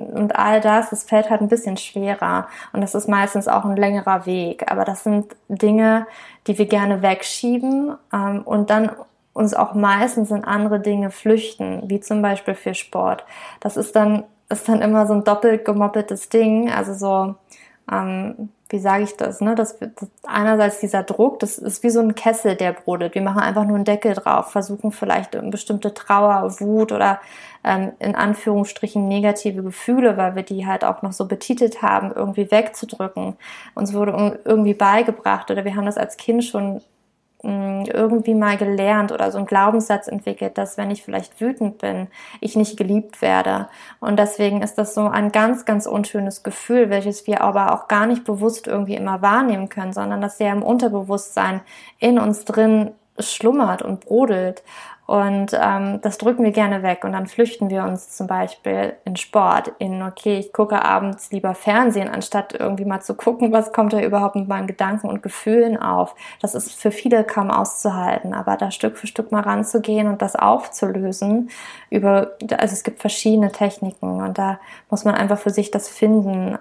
[0.01, 2.49] Und all das, das fällt halt ein bisschen schwerer.
[2.73, 4.71] Und das ist meistens auch ein längerer Weg.
[4.71, 6.07] Aber das sind Dinge,
[6.47, 8.91] die wir gerne wegschieben ähm, und dann
[9.33, 13.25] uns auch meistens in andere Dinge flüchten, wie zum Beispiel für Sport.
[13.61, 16.73] Das ist dann, ist dann immer so ein doppelt gemoppeltes Ding.
[16.73, 17.37] Also so,
[17.90, 19.55] ähm, wie sage ich das, ne?
[19.55, 23.14] Das, das einerseits dieser Druck, das ist wie so ein Kessel, der brodelt.
[23.14, 27.20] Wir machen einfach nur einen Deckel drauf, versuchen vielleicht bestimmte Trauer, Wut oder
[27.64, 32.51] ähm, in Anführungsstrichen negative Gefühle, weil wir die halt auch noch so betitelt haben, irgendwie
[32.51, 33.37] wegzudrücken.
[33.74, 36.83] Uns wurde irgendwie beigebracht oder wir haben das als Kind schon
[37.42, 42.09] irgendwie mal gelernt oder so einen Glaubenssatz entwickelt, dass wenn ich vielleicht wütend bin,
[42.40, 43.68] ich nicht geliebt werde.
[44.01, 48.07] Und deswegen ist das so ein ganz, ganz unschönes Gefühl, welches wir aber auch gar
[48.07, 51.61] nicht bewusst irgendwie immer wahrnehmen können, sondern das sehr im Unterbewusstsein
[52.01, 54.62] in uns drin schlummert und brodelt.
[55.09, 59.16] Und ähm, das drücken wir gerne weg und dann flüchten wir uns zum Beispiel in
[59.16, 63.94] Sport, in, okay, ich gucke abends lieber Fernsehen, anstatt irgendwie mal zu gucken, was kommt
[63.94, 66.14] da überhaupt mit meinen Gedanken und Gefühlen auf.
[66.42, 70.37] Das ist für viele kaum auszuhalten, aber da Stück für Stück mal ranzugehen und das
[70.37, 71.49] aufzulösen
[71.88, 76.59] über, also es gibt verschiedene Techniken und da muss man einfach für sich das finden,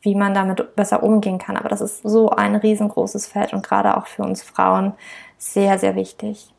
[0.00, 1.58] wie man damit besser umgehen kann.
[1.58, 4.94] Aber das ist so ein riesengroßes Feld und gerade auch für uns Frauen
[5.36, 6.50] sehr, sehr wichtig.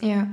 [0.00, 0.28] Ja,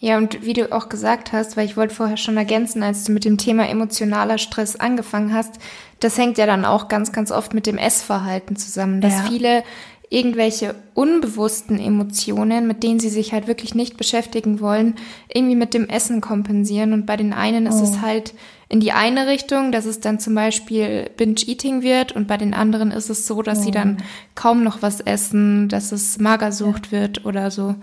[0.00, 3.12] ja, und wie du auch gesagt hast, weil ich wollte vorher schon ergänzen, als du
[3.12, 5.58] mit dem Thema emotionaler Stress angefangen hast,
[5.98, 9.24] das hängt ja dann auch ganz, ganz oft mit dem Essverhalten zusammen, dass ja.
[9.28, 9.64] viele
[10.10, 14.94] irgendwelche unbewussten Emotionen, mit denen sie sich halt wirklich nicht beschäftigen wollen,
[15.32, 16.92] irgendwie mit dem Essen kompensieren.
[16.92, 17.70] Und bei den einen oh.
[17.70, 18.02] ist es oh.
[18.02, 18.34] halt
[18.68, 22.90] in die eine Richtung, dass es dann zum Beispiel Binge-Eating wird und bei den anderen
[22.90, 23.62] ist es so, dass oh.
[23.62, 23.98] sie dann
[24.34, 26.92] kaum noch was essen, dass es Magersucht ja.
[26.92, 27.74] wird oder so.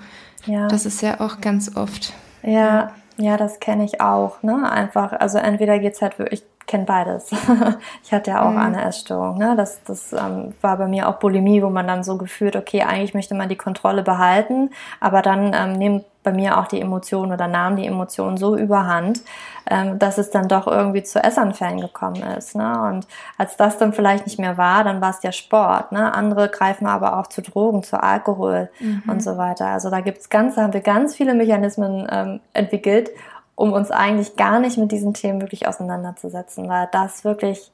[0.46, 0.68] Ja.
[0.68, 2.14] Das ist ja auch ganz oft.
[2.44, 4.44] Ja, ja, das kenne ich auch.
[4.44, 4.70] Ne?
[4.70, 7.32] Einfach, also entweder geht's halt wirklich, ich kenne beides.
[8.04, 8.58] ich hatte ja auch mhm.
[8.58, 9.38] eine Essstörung.
[9.38, 9.56] Ne?
[9.56, 13.14] Das, das ähm, war bei mir auch Bulimie, wo man dann so gefühlt, okay, eigentlich
[13.14, 17.48] möchte man die Kontrolle behalten, aber dann ähm, nimmt bei mir auch die Emotionen oder
[17.48, 19.22] nahmen die Emotionen so überhand,
[19.70, 22.56] ähm, dass es dann doch irgendwie zu Essanfällen gekommen ist.
[22.56, 22.82] Ne?
[22.82, 25.92] Und als das dann vielleicht nicht mehr war, dann war es der Sport.
[25.92, 26.14] Ne?
[26.14, 29.04] Andere greifen aber auch zu Drogen, zu Alkohol mhm.
[29.08, 29.68] und so weiter.
[29.68, 33.12] Also da gibt's ganz, haben wir ganz viele Mechanismen ähm, entwickelt,
[33.56, 37.72] um uns eigentlich gar nicht mit diesen Themen wirklich auseinanderzusetzen, weil das wirklich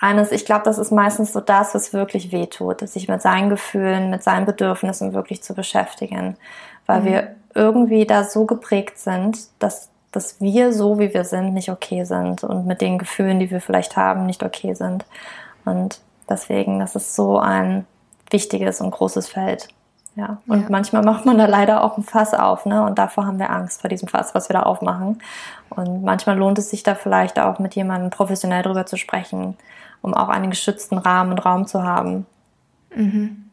[0.00, 4.10] eines, ich glaube, das ist meistens so das, was wirklich wehtut, sich mit seinen Gefühlen,
[4.10, 6.36] mit seinen Bedürfnissen wirklich zu beschäftigen,
[6.86, 7.04] weil mhm.
[7.04, 12.04] wir irgendwie da so geprägt sind, dass, dass wir so, wie wir sind, nicht okay
[12.04, 15.04] sind und mit den Gefühlen, die wir vielleicht haben, nicht okay sind.
[15.64, 17.84] Und deswegen, das ist so ein
[18.30, 19.68] wichtiges und großes Feld.
[20.18, 20.66] Ja, und ja.
[20.68, 22.82] manchmal macht man da leider auch ein Fass auf, ne?
[22.82, 25.22] Und davor haben wir Angst vor diesem Fass, was wir da aufmachen.
[25.70, 29.56] Und manchmal lohnt es sich da vielleicht auch mit jemandem professionell drüber zu sprechen,
[30.02, 32.26] um auch einen geschützten Rahmen und Raum zu haben.
[32.96, 33.44] Mhm.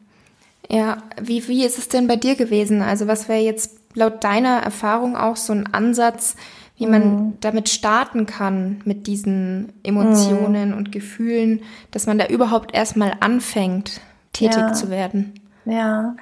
[0.68, 2.82] Ja, wie, wie ist es denn bei dir gewesen?
[2.82, 6.34] Also was wäre jetzt laut deiner Erfahrung auch so ein Ansatz,
[6.78, 7.32] wie man mhm.
[7.42, 10.76] damit starten kann, mit diesen Emotionen mhm.
[10.78, 14.00] und Gefühlen, dass man da überhaupt erstmal anfängt,
[14.32, 14.72] tätig ja.
[14.72, 15.34] zu werden?
[15.64, 16.16] Ja.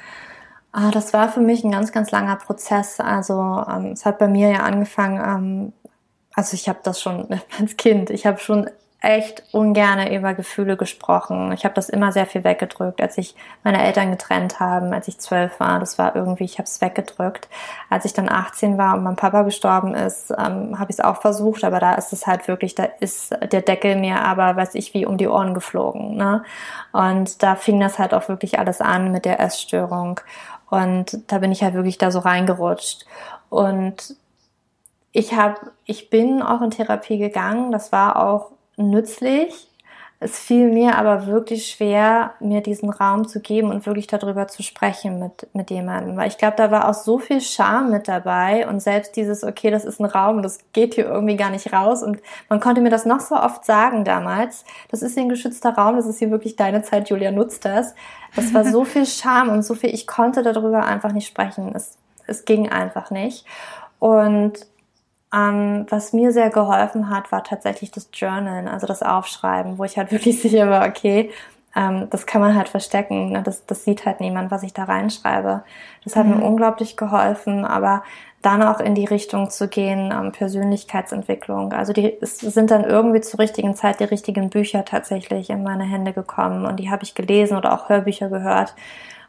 [0.77, 2.99] Ah, das war für mich ein ganz, ganz langer Prozess.
[2.99, 5.73] Also ähm, es hat bei mir ja angefangen, ähm,
[6.35, 7.29] also ich habe das schon
[7.61, 8.69] als Kind, ich habe schon
[9.05, 11.53] echt ungerne über Gefühle gesprochen.
[11.53, 15.21] Ich habe das immer sehr viel weggedrückt, als ich meine Eltern getrennt haben, als ich
[15.21, 15.79] zwölf war.
[15.79, 17.49] Das war irgendwie, ich habe es weggedrückt.
[17.91, 21.21] Als ich dann 18 war und mein Papa gestorben ist, ähm, habe ich es auch
[21.21, 24.95] versucht, aber da ist es halt wirklich, da ist der Deckel mir aber, weiß ich,
[24.95, 26.17] wie um die Ohren geflogen.
[26.17, 26.43] Ne?
[26.93, 30.21] Und da fing das halt auch wirklich alles an mit der Essstörung.
[30.75, 33.07] Und da bin ich halt wirklich da so reingerutscht.
[33.49, 34.17] Und
[35.13, 37.71] ich habe, ich bin auch in Therapie gegangen.
[37.71, 39.69] Das war auch nützlich.
[40.25, 44.63] Es fiel mir aber wirklich schwer, mir diesen Raum zu geben und wirklich darüber zu
[44.63, 46.17] sprechen mit, mit jemandem.
[46.17, 49.71] Weil ich glaube, da war auch so viel Scham mit dabei und selbst dieses, okay,
[49.71, 52.03] das ist ein Raum, das geht hier irgendwie gar nicht raus.
[52.03, 54.65] Und man konnte mir das noch so oft sagen damals.
[54.91, 57.95] Das ist hier ein geschützter Raum, das ist hier wirklich deine Zeit, Julia, nutzt das.
[58.35, 61.71] Das war so viel Scham und so viel, ich konnte darüber einfach nicht sprechen.
[61.75, 63.45] Es, es ging einfach nicht.
[63.99, 64.67] Und
[65.35, 69.99] ähm, was mir sehr geholfen hat, war tatsächlich das Journalen, also das Aufschreiben, wo ich
[69.99, 71.31] halt wirklich sicher war, okay,
[71.77, 73.43] ähm, das kann man halt verstecken, ne?
[73.43, 75.65] das, das sieht halt niemand, was ich da reinschreibe.
[76.05, 76.39] Das hat mhm.
[76.39, 78.05] mir unglaublich geholfen, aber
[78.43, 81.73] dann auch in die Richtung zu gehen, ähm, Persönlichkeitsentwicklung.
[81.73, 85.85] Also die, es sind dann irgendwie zur richtigen Zeit die richtigen Bücher tatsächlich in meine
[85.85, 88.75] Hände gekommen und die habe ich gelesen oder auch Hörbücher gehört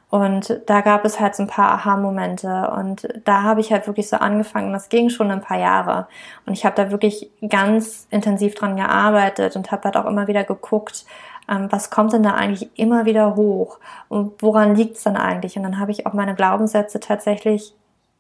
[0.10, 4.08] und da gab es halt so ein paar Aha-Momente und da habe ich halt wirklich
[4.08, 6.08] so angefangen, das ging schon ein paar Jahre
[6.46, 10.44] und ich habe da wirklich ganz intensiv dran gearbeitet und habe halt auch immer wieder
[10.44, 11.06] geguckt,
[11.50, 15.58] ähm, was kommt denn da eigentlich immer wieder hoch und woran liegt es dann eigentlich?
[15.58, 17.74] Und dann habe ich auch meine Glaubenssätze tatsächlich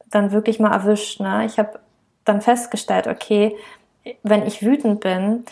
[0.10, 1.20] dann wirklich mal erwischt.
[1.20, 1.46] Ne?
[1.46, 1.80] Ich habe
[2.24, 3.56] dann festgestellt, okay,
[4.24, 5.46] wenn ich wütend bin,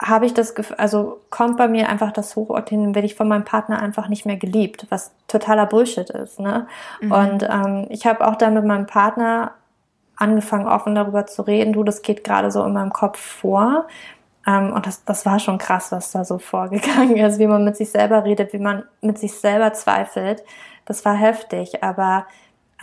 [0.00, 3.28] habe ich das Gefühl, also kommt bei mir einfach das hoch, dann werde ich von
[3.28, 6.40] meinem Partner einfach nicht mehr geliebt, was totaler Bullshit ist.
[6.40, 6.66] Ne?
[7.00, 7.12] Mhm.
[7.12, 9.52] Und ähm, ich habe auch dann mit meinem Partner
[10.16, 13.86] angefangen, offen darüber zu reden, du, das geht gerade so in meinem Kopf vor.
[14.46, 17.76] Ähm, und das, das war schon krass, was da so vorgegangen ist, wie man mit
[17.76, 20.42] sich selber redet, wie man mit sich selber zweifelt.
[20.86, 22.26] Das war heftig, aber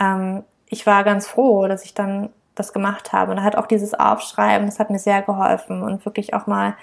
[0.00, 2.30] ähm, ich war ganz froh, dass ich dann
[2.62, 3.32] das gemacht habe.
[3.32, 6.74] Und da hat auch dieses Aufschreiben, das hat mir sehr geholfen und wirklich auch mal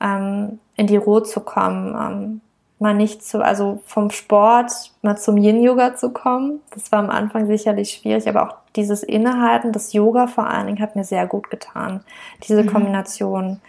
[0.00, 2.40] ähm, in die Ruhe zu kommen, ähm,
[2.78, 6.60] mal nicht zu, also vom Sport mal zum Yin-Yoga zu kommen.
[6.74, 10.80] Das war am Anfang sicherlich schwierig, aber auch dieses Innehalten, das Yoga vor allen Dingen
[10.80, 12.02] hat mir sehr gut getan.
[12.42, 12.72] Diese mhm.
[12.72, 13.60] Kombination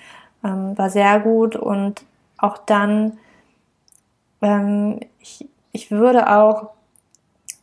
[0.43, 2.03] ähm, war sehr gut und
[2.37, 3.17] auch dann,
[4.41, 6.71] ähm, ich, ich würde auch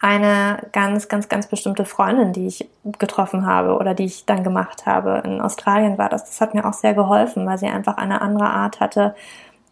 [0.01, 4.87] eine ganz, ganz, ganz bestimmte Freundin, die ich getroffen habe oder die ich dann gemacht
[4.87, 5.23] habe.
[5.25, 6.25] In Australien war das.
[6.25, 9.15] Das hat mir auch sehr geholfen, weil sie einfach eine andere Art hatte,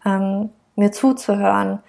[0.05, 1.79] ähm, mir zuzuhören.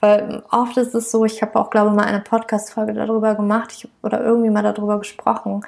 [0.00, 3.72] Weil oft ist es so, ich habe auch, glaube ich, mal eine Podcast-Folge darüber gemacht
[3.72, 5.62] ich, oder irgendwie mal darüber gesprochen,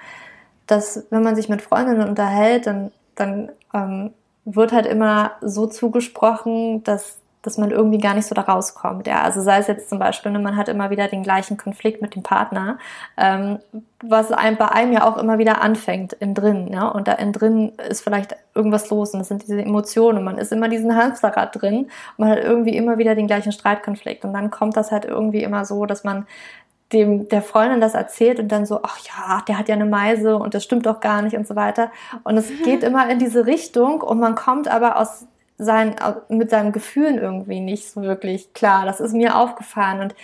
[0.67, 4.13] dass wenn man sich mit Freundinnen unterhält, dann, dann ähm,
[4.47, 9.07] wird halt immer so zugesprochen, dass dass man irgendwie gar nicht so da rauskommt.
[9.07, 12.01] Ja, also sei es jetzt zum Beispiel, ne, man hat immer wieder den gleichen Konflikt
[12.01, 12.79] mit dem Partner,
[13.17, 13.59] ähm,
[14.03, 17.33] was einem bei einem ja auch immer wieder anfängt in drin, ja, und da in
[17.33, 20.97] drin ist vielleicht irgendwas los und das sind diese Emotionen und man ist immer diesen
[20.97, 24.93] Hamsterrad drin und man hat irgendwie immer wieder den gleichen Streitkonflikt und dann kommt das
[24.93, 26.27] halt irgendwie immer so, dass man
[26.93, 30.37] dem der Freundin das erzählt und dann so, ach ja, der hat ja eine Meise
[30.37, 31.91] und das stimmt doch gar nicht und so weiter.
[32.25, 32.63] Und es mhm.
[32.65, 35.27] geht immer in diese Richtung und man kommt aber aus
[35.59, 35.95] sein,
[36.29, 38.85] mit seinen Gefühlen irgendwie nicht so wirklich klar.
[38.85, 40.01] Das ist mir aufgefallen.
[40.01, 40.15] Und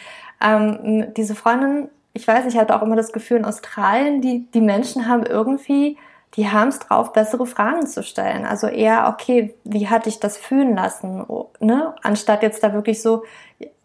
[0.40, 4.60] ähm, diese Freundin, ich weiß, ich hatte auch immer das Gefühl in Australien, die, die
[4.60, 5.96] Menschen haben irgendwie,
[6.34, 8.44] die haben es drauf, bessere Fragen zu stellen.
[8.44, 11.24] Also eher, okay, wie hatte ich das fühlen lassen,
[11.60, 11.94] ne?
[12.02, 13.24] Anstatt jetzt da wirklich so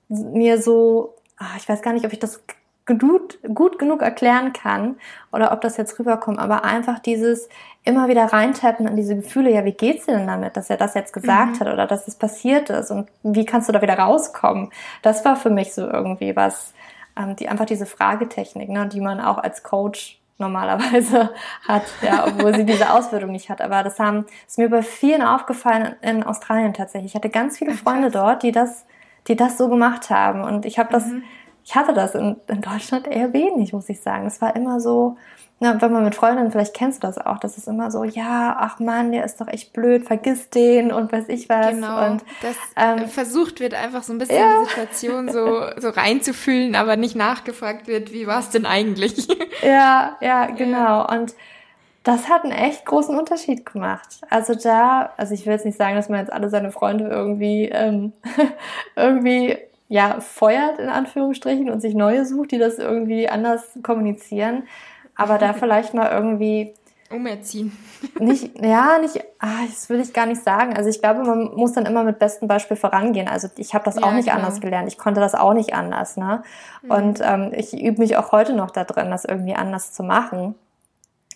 [0.09, 2.43] mir so, ach, ich weiß gar nicht, ob ich das
[2.85, 4.97] gut, gut genug erklären kann
[5.31, 7.47] oder ob das jetzt rüberkommt, aber einfach dieses
[7.83, 10.93] immer wieder reintappen in diese Gefühle, ja, wie geht's dir denn damit, dass er das
[10.93, 11.59] jetzt gesagt mhm.
[11.59, 14.69] hat oder dass es passiert ist und wie kannst du da wieder rauskommen?
[15.01, 16.73] Das war für mich so irgendwie was,
[17.17, 21.31] ähm, die einfach diese Fragetechnik, ne, die man auch als Coach normalerweise
[21.67, 23.61] hat, ja, obwohl sie diese Ausbildung nicht hat.
[23.61, 27.11] Aber das haben, ist mir bei vielen aufgefallen in Australien tatsächlich.
[27.11, 28.85] Ich hatte ganz viele Freunde dort, die das,
[29.27, 30.41] die das so gemacht haben.
[30.41, 31.23] Und ich habe das mhm
[31.65, 34.25] ich hatte das in, in Deutschland eher wenig, muss ich sagen.
[34.27, 35.17] Es war immer so,
[35.63, 38.57] na, wenn man mit Freundinnen, vielleicht kennst du das auch, das ist immer so, ja,
[38.59, 41.69] ach Mann, der ist doch echt blöd, vergiss den und weiß ich was.
[41.69, 44.61] Genau, und das ähm, versucht wird einfach so ein bisschen ja.
[44.61, 49.27] die Situation so, so reinzufühlen, aber nicht nachgefragt wird, wie war es denn eigentlich?
[49.61, 50.77] Ja, ja, genau.
[50.77, 51.01] Ja.
[51.03, 51.35] Und
[52.03, 54.19] das hat einen echt großen Unterschied gemacht.
[54.29, 57.69] Also da, also ich will jetzt nicht sagen, dass man jetzt alle seine Freunde irgendwie
[57.69, 58.11] ähm,
[58.95, 64.63] irgendwie ja, feuert in Anführungsstrichen und sich neue sucht, die das irgendwie anders kommunizieren.
[65.15, 66.73] Aber da vielleicht mal irgendwie
[67.13, 67.77] umerziehen.
[68.19, 70.75] Nicht, ja, nicht, ah, das will ich gar nicht sagen.
[70.75, 73.27] Also ich glaube, man muss dann immer mit bestem Beispiel vorangehen.
[73.27, 74.39] Also ich habe das ja, auch nicht genau.
[74.39, 74.87] anders gelernt.
[74.87, 76.17] Ich konnte das auch nicht anders.
[76.17, 76.43] Ne?
[76.81, 76.91] Mhm.
[76.91, 80.55] Und ähm, ich übe mich auch heute noch da drin, das irgendwie anders zu machen.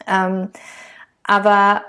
[0.08, 0.50] Ähm,
[1.24, 1.84] aber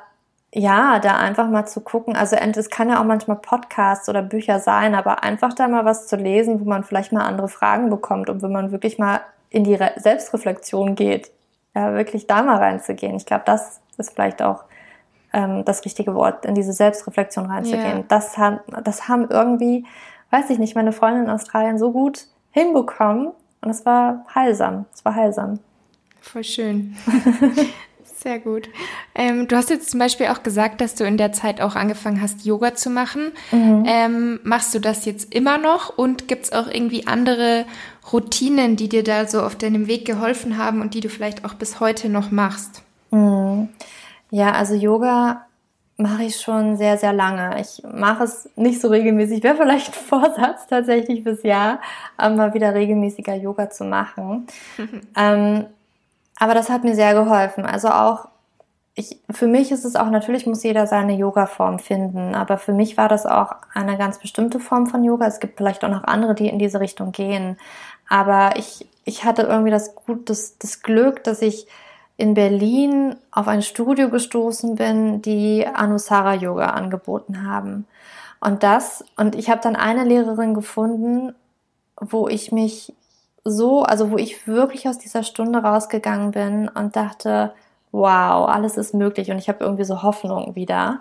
[0.53, 2.17] ja, da einfach mal zu gucken.
[2.17, 6.07] Also es kann ja auch manchmal Podcasts oder Bücher sein, aber einfach da mal was
[6.07, 9.21] zu lesen, wo man vielleicht mal andere Fragen bekommt und wenn man wirklich mal
[9.51, 11.31] in die Re Selbstreflexion geht,
[11.75, 13.17] ja, wirklich da mal reinzugehen.
[13.17, 14.65] Ich glaube, das ist vielleicht auch
[15.33, 17.99] ähm, das richtige Wort, in diese Selbstreflexion reinzugehen.
[17.99, 18.05] Yeah.
[18.09, 19.85] Das, haben, das haben irgendwie,
[20.31, 24.87] weiß ich nicht, meine Freundin in Australien so gut hinbekommen und es war heilsam.
[24.93, 25.61] Es war heilsam.
[26.21, 26.97] Voll schön.
[28.21, 28.69] Sehr gut.
[29.15, 32.21] Ähm, du hast jetzt zum Beispiel auch gesagt, dass du in der Zeit auch angefangen
[32.21, 33.31] hast, Yoga zu machen.
[33.53, 33.85] Mhm.
[33.87, 37.65] Ähm, machst du das jetzt immer noch und gibt es auch irgendwie andere
[38.13, 41.55] Routinen, die dir da so auf deinem Weg geholfen haben und die du vielleicht auch
[41.55, 42.83] bis heute noch machst?
[43.13, 43.69] Mhm.
[44.31, 45.47] Ja, also Yoga
[45.97, 47.61] mache ich schon sehr, sehr lange.
[47.61, 49.45] Ich mache es nicht so regelmäßig.
[49.45, 51.81] Wäre vielleicht ein Vorsatz tatsächlich fürs Jahr,
[52.17, 54.49] mal wieder regelmäßiger Yoga zu machen.
[55.17, 55.67] ähm,
[56.39, 57.67] aber das hat mir sehr geholfen.
[57.67, 58.29] Also auch,
[58.95, 62.97] ich, für mich ist es auch, natürlich muss jeder seine Yoga-Form finden, aber für mich
[62.97, 65.27] war das auch eine ganz bestimmte Form von Yoga.
[65.27, 67.59] Es gibt vielleicht auch noch andere, die in diese Richtung gehen.
[68.09, 71.67] Aber ich, ich hatte irgendwie das, gut, das, das Glück, dass ich
[72.17, 77.87] in Berlin auf ein Studio gestoßen bin, die Anusara Yoga angeboten haben.
[78.41, 81.35] Und das, und ich habe dann eine Lehrerin gefunden,
[82.01, 82.93] wo ich mich
[83.49, 87.53] so, also wo ich wirklich aus dieser Stunde rausgegangen bin und dachte,
[87.93, 91.01] wow, alles ist möglich und ich habe irgendwie so Hoffnung wieder.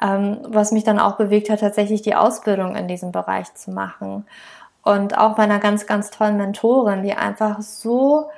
[0.00, 4.26] ähm, was mich dann auch bewegt hat, tatsächlich die Ausbildung in diesem Bereich zu machen.
[4.82, 8.28] Und auch bei einer ganz, ganz tollen Mentorin, die einfach so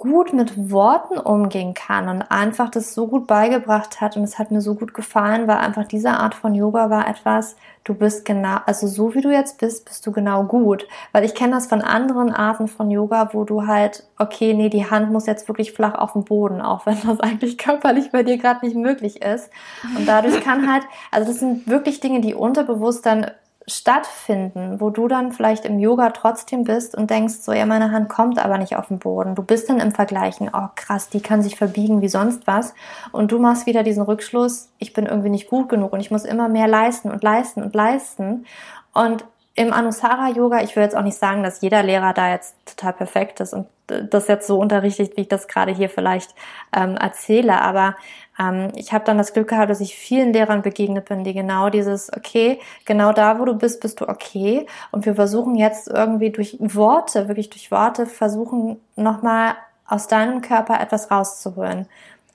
[0.00, 4.50] gut mit Worten umgehen kann und einfach das so gut beigebracht hat und es hat
[4.50, 8.56] mir so gut gefallen, weil einfach diese Art von Yoga war etwas, du bist genau,
[8.64, 10.88] also so wie du jetzt bist, bist du genau gut.
[11.12, 14.90] Weil ich kenne das von anderen Arten von Yoga, wo du halt, okay, nee, die
[14.90, 18.38] Hand muss jetzt wirklich flach auf dem Boden, auch wenn das eigentlich körperlich bei dir
[18.38, 19.50] gerade nicht möglich ist.
[19.98, 23.30] Und dadurch kann halt, also das sind wirklich Dinge, die unterbewusst dann
[23.70, 28.08] stattfinden, wo du dann vielleicht im Yoga trotzdem bist und denkst, so ja, meine Hand
[28.08, 29.34] kommt aber nicht auf den Boden.
[29.34, 32.74] Du bist dann im Vergleichen, oh krass, die kann sich verbiegen wie sonst was.
[33.12, 36.24] Und du machst wieder diesen Rückschluss, ich bin irgendwie nicht gut genug und ich muss
[36.24, 38.46] immer mehr leisten und leisten und leisten.
[38.92, 42.54] Und im Anusara Yoga, ich will jetzt auch nicht sagen, dass jeder Lehrer da jetzt
[42.64, 46.34] total perfekt ist und das jetzt so unterrichtet, wie ich das gerade hier vielleicht
[46.74, 47.96] ähm, erzähle, aber
[48.40, 51.68] ähm, ich habe dann das Glück gehabt, dass ich vielen Lehrern begegnet bin, die genau
[51.68, 54.66] dieses, okay, genau da, wo du bist, bist du okay.
[54.90, 59.54] Und wir versuchen jetzt irgendwie durch Worte, wirklich durch Worte, versuchen nochmal
[59.86, 61.86] aus deinem Körper etwas rauszuholen.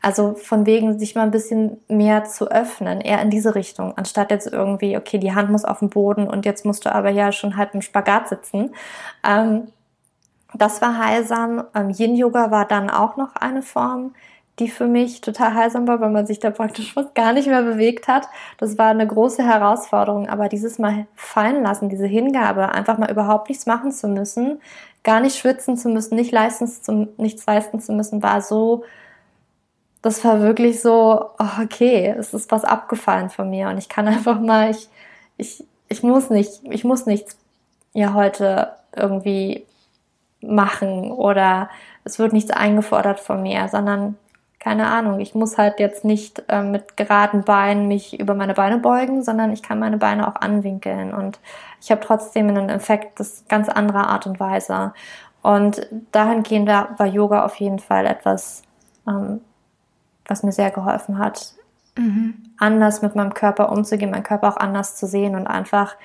[0.01, 4.29] Also von wegen sich mal ein bisschen mehr zu öffnen, eher in diese Richtung, anstatt
[4.29, 7.31] jetzt irgendwie, okay, die Hand muss auf dem Boden und jetzt musst du aber ja
[7.31, 8.75] schon halb im Spagat sitzen.
[9.27, 9.69] Ähm,
[10.53, 11.63] das war heilsam.
[11.73, 14.13] Ähm, Yin-Yoga war dann auch noch eine Form,
[14.59, 17.61] die für mich total heilsam war, weil man sich da praktisch fast gar nicht mehr
[17.61, 18.27] bewegt hat.
[18.57, 23.49] Das war eine große Herausforderung, aber dieses Mal fallen lassen, diese Hingabe, einfach mal überhaupt
[23.49, 24.61] nichts machen zu müssen,
[25.03, 28.83] gar nicht schwitzen zu müssen, nicht leisten zu, nichts leisten zu müssen, war so,
[30.01, 34.07] das war wirklich so, oh, okay, es ist was abgefallen von mir und ich kann
[34.07, 34.89] einfach mal, ich,
[35.37, 37.37] ich, ich muss nicht, ich muss nichts
[37.93, 39.65] ja heute irgendwie
[40.41, 41.69] machen oder
[42.03, 44.17] es wird nichts eingefordert von mir, sondern
[44.65, 48.79] keine Ahnung, ich muss halt jetzt nicht äh, mit geraden Beinen mich über meine Beine
[48.79, 51.39] beugen, sondern ich kann meine Beine auch anwinkeln und
[51.79, 54.91] ich habe trotzdem einen Effekt, das ganz anderer Art und Weise.
[55.43, 58.63] Und dahingehend war Yoga auf jeden Fall etwas,
[59.07, 59.41] ähm,
[60.27, 61.53] was mir sehr geholfen hat,
[61.95, 62.33] mhm.
[62.57, 65.95] anders mit meinem Körper umzugehen, meinen Körper auch anders zu sehen und einfach,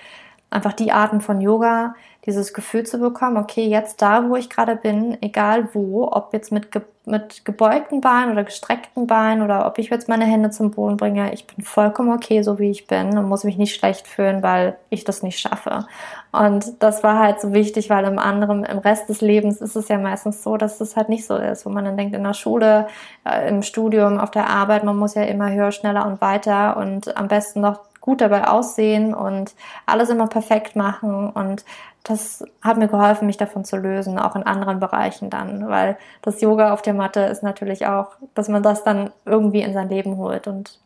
[0.50, 1.94] einfach die Arten von Yoga,
[2.26, 6.52] dieses Gefühl zu bekommen, okay, jetzt da, wo ich gerade bin, egal wo, ob jetzt
[6.52, 10.70] mit, ge mit gebeugten Beinen oder gestreckten Beinen oder ob ich jetzt meine Hände zum
[10.70, 14.06] Boden bringe, ich bin vollkommen okay, so wie ich bin und muss mich nicht schlecht
[14.06, 15.86] fühlen, weil ich das nicht schaffe.
[16.30, 19.88] Und das war halt so wichtig, weil im anderen, im Rest des Lebens ist es
[19.88, 22.34] ja meistens so, dass das halt nicht so ist, wo man dann denkt, in der
[22.34, 22.86] Schule,
[23.24, 27.16] äh, im Studium, auf der Arbeit, man muss ja immer höher, schneller und weiter und
[27.16, 29.54] am besten noch gut dabei aussehen und
[29.86, 31.64] alles immer perfekt machen und
[32.04, 36.40] das hat mir geholfen, mich davon zu lösen, auch in anderen Bereichen dann, weil das
[36.40, 40.16] Yoga auf der Matte ist natürlich auch, dass man das dann irgendwie in sein Leben
[40.16, 40.78] holt und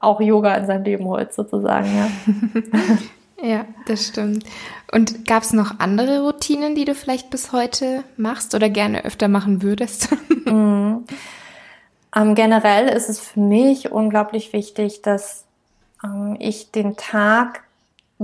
[0.00, 2.08] auch Yoga in sein Leben holt, sozusagen, ja.
[3.42, 4.44] ja, das stimmt.
[4.92, 9.28] Und gab es noch andere Routinen, die du vielleicht bis heute machst oder gerne öfter
[9.28, 10.10] machen würdest?
[10.44, 11.04] mhm.
[12.14, 15.44] ähm, generell ist es für mich unglaublich wichtig, dass
[16.04, 17.63] ähm, ich den Tag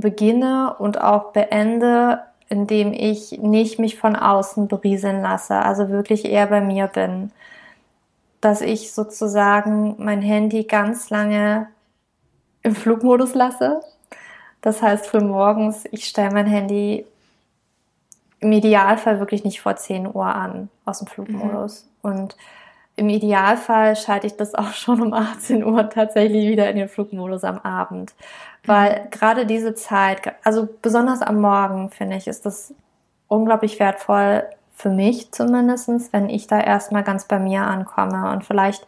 [0.01, 6.47] beginne und auch beende, indem ich nicht mich von außen berieseln lasse, also wirklich eher
[6.47, 7.31] bei mir bin.
[8.41, 11.69] Dass ich sozusagen mein Handy ganz lange
[12.63, 13.81] im Flugmodus lasse.
[14.61, 17.07] Das heißt für morgens, ich stelle mein Handy
[18.41, 21.87] im Idealfall wirklich nicht vor 10 Uhr an aus dem Flugmodus.
[22.03, 22.11] Mhm.
[22.11, 22.37] Und
[23.01, 27.45] im Idealfall schalte ich das auch schon um 18 Uhr tatsächlich wieder in den Flugmodus
[27.45, 28.15] am Abend.
[28.65, 29.11] Weil mhm.
[29.11, 32.75] gerade diese Zeit, also besonders am Morgen, finde ich, ist das
[33.27, 38.31] unglaublich wertvoll für mich zumindestens, wenn ich da erstmal ganz bei mir ankomme.
[38.31, 38.87] Und vielleicht,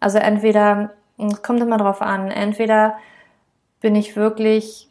[0.00, 2.94] also entweder, es kommt immer drauf an, entweder
[3.80, 4.86] bin ich wirklich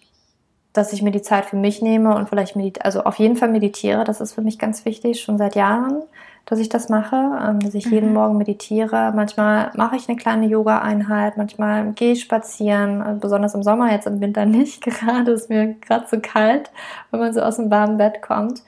[0.71, 3.49] dass ich mir die Zeit für mich nehme und vielleicht meditiere, also auf jeden Fall
[3.49, 6.03] meditiere, das ist für mich ganz wichtig, schon seit Jahren
[6.49, 7.93] dass ich das mache, ähm, dass ich mhm.
[7.93, 9.13] jeden Morgen meditiere.
[9.15, 14.07] Manchmal mache ich eine kleine Yoga-Einheit, manchmal gehe ich spazieren, äh, besonders im Sommer, jetzt
[14.07, 16.71] im Winter nicht gerade, ist mir gerade so kalt,
[17.11, 18.63] wenn man so aus dem warmen Bett kommt.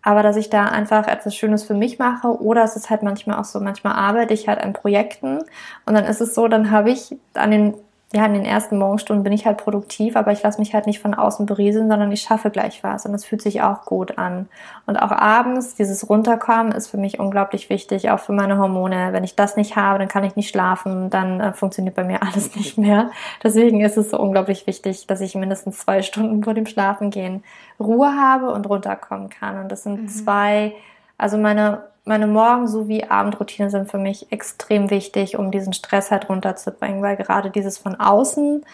[0.00, 3.38] Aber dass ich da einfach etwas Schönes für mich mache oder es ist halt manchmal
[3.38, 5.40] auch so, manchmal arbeite ich halt an Projekten
[5.84, 7.74] und dann ist es so, dann habe ich an den
[8.14, 10.98] ja, in den ersten Morgenstunden bin ich halt produktiv, aber ich lasse mich halt nicht
[10.98, 14.48] von außen berieseln, sondern ich schaffe gleich was und es fühlt sich auch gut an.
[14.86, 19.12] Und auch abends, dieses Runterkommen ist für mich unglaublich wichtig, auch für meine Hormone.
[19.12, 22.22] Wenn ich das nicht habe, dann kann ich nicht schlafen, dann äh, funktioniert bei mir
[22.26, 23.10] alles nicht mehr.
[23.42, 27.44] Deswegen ist es so unglaublich wichtig, dass ich mindestens zwei Stunden vor dem Schlafengehen
[27.78, 29.60] Ruhe habe und runterkommen kann.
[29.60, 30.08] Und das sind mhm.
[30.08, 30.72] zwei,
[31.18, 36.28] also meine meine Morgen- sowie Abendroutine sind für mich extrem wichtig, um diesen Stress halt
[36.28, 38.64] runterzubringen, weil gerade dieses von außen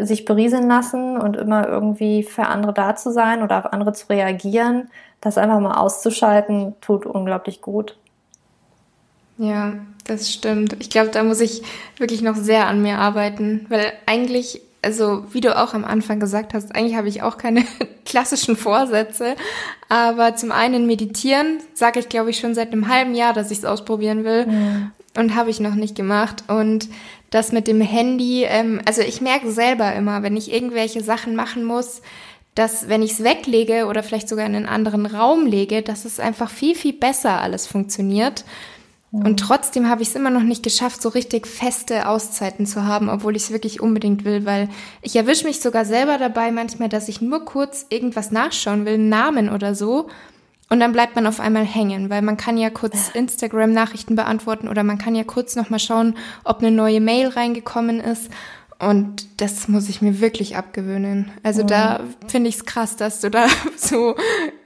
[0.00, 4.08] sich berieseln lassen und immer irgendwie für andere da zu sein oder auf andere zu
[4.08, 7.96] reagieren, das einfach mal auszuschalten, tut unglaublich gut.
[9.38, 9.74] Ja,
[10.06, 10.76] das stimmt.
[10.80, 11.62] Ich glaube, da muss ich
[11.98, 16.54] wirklich noch sehr an mir arbeiten, weil eigentlich, also wie du auch am Anfang gesagt
[16.54, 17.64] hast, eigentlich habe ich auch keine
[18.04, 19.34] klassischen Vorsätze,
[19.88, 23.58] aber zum einen meditieren, sage ich glaube ich schon seit einem halben Jahr, dass ich
[23.58, 24.92] es ausprobieren will mhm.
[25.18, 26.88] und habe ich noch nicht gemacht und
[27.30, 31.64] das mit dem Handy, ähm, also ich merke selber immer, wenn ich irgendwelche Sachen machen
[31.64, 32.00] muss,
[32.54, 36.20] dass wenn ich es weglege oder vielleicht sogar in einen anderen Raum lege, dass es
[36.20, 38.44] einfach viel, viel besser alles funktioniert.
[39.12, 43.08] Und trotzdem habe ich es immer noch nicht geschafft, so richtig feste Auszeiten zu haben,
[43.08, 44.68] obwohl ich es wirklich unbedingt will, weil
[45.00, 49.08] ich erwische mich sogar selber dabei manchmal, dass ich nur kurz irgendwas nachschauen will, einen
[49.08, 50.08] Namen oder so.
[50.68, 54.82] Und dann bleibt man auf einmal hängen, weil man kann ja kurz Instagram-Nachrichten beantworten oder
[54.82, 58.30] man kann ja kurz nochmal schauen, ob eine neue Mail reingekommen ist.
[58.78, 61.30] Und das muss ich mir wirklich abgewöhnen.
[61.42, 61.68] Also mhm.
[61.68, 63.46] da finde ich es krass, dass du da
[63.76, 64.16] so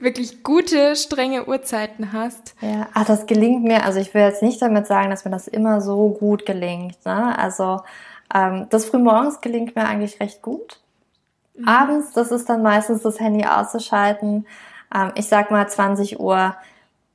[0.01, 2.55] wirklich gute, strenge Uhrzeiten hast.
[2.61, 3.85] Ja, ach, das gelingt mir.
[3.85, 7.05] Also ich will jetzt nicht damit sagen, dass mir das immer so gut gelingt.
[7.05, 7.37] Ne?
[7.37, 7.81] Also
[8.33, 10.79] ähm, das Frühmorgens gelingt mir eigentlich recht gut.
[11.55, 11.67] Mhm.
[11.67, 14.47] Abends, das ist dann meistens das Handy auszuschalten.
[14.93, 16.55] Ähm, ich sag mal 20 Uhr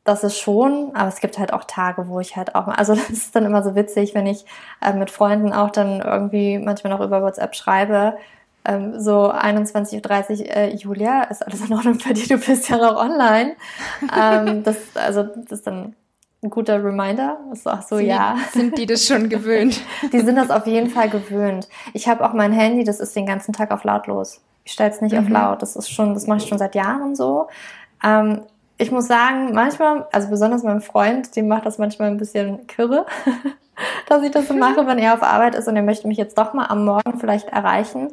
[0.06, 3.10] das ist schon, aber es gibt halt auch Tage, wo ich halt auch, also das
[3.10, 4.46] ist dann immer so witzig, wenn ich
[4.80, 8.16] äh, mit Freunden auch dann irgendwie manchmal noch über WhatsApp schreibe,
[8.66, 12.76] ähm, so 21.30 Uhr, äh, Julia, ist alles in Ordnung bei dir, du bist ja
[12.76, 13.56] noch online.
[14.14, 15.94] ähm, das, also, das ist dann
[16.42, 17.38] ein guter Reminder.
[17.52, 18.36] Ist auch so, sind ja.
[18.54, 19.80] Die, sind die das schon gewöhnt?
[20.12, 21.68] die sind das auf jeden Fall gewöhnt.
[21.92, 24.40] Ich habe auch mein Handy, das ist den ganzen Tag auf lautlos.
[24.64, 25.20] Ich stelle es nicht mhm.
[25.20, 25.62] auf laut.
[25.62, 27.48] Das ist schon, das mache ich schon seit Jahren so.
[28.04, 28.42] Ähm,
[28.78, 33.06] ich muss sagen, manchmal, also besonders mein Freund, dem macht das manchmal ein bisschen kirre,
[34.08, 36.36] dass ich das so mache, wenn er auf Arbeit ist und er möchte mich jetzt
[36.36, 38.08] doch mal am Morgen vielleicht erreichen.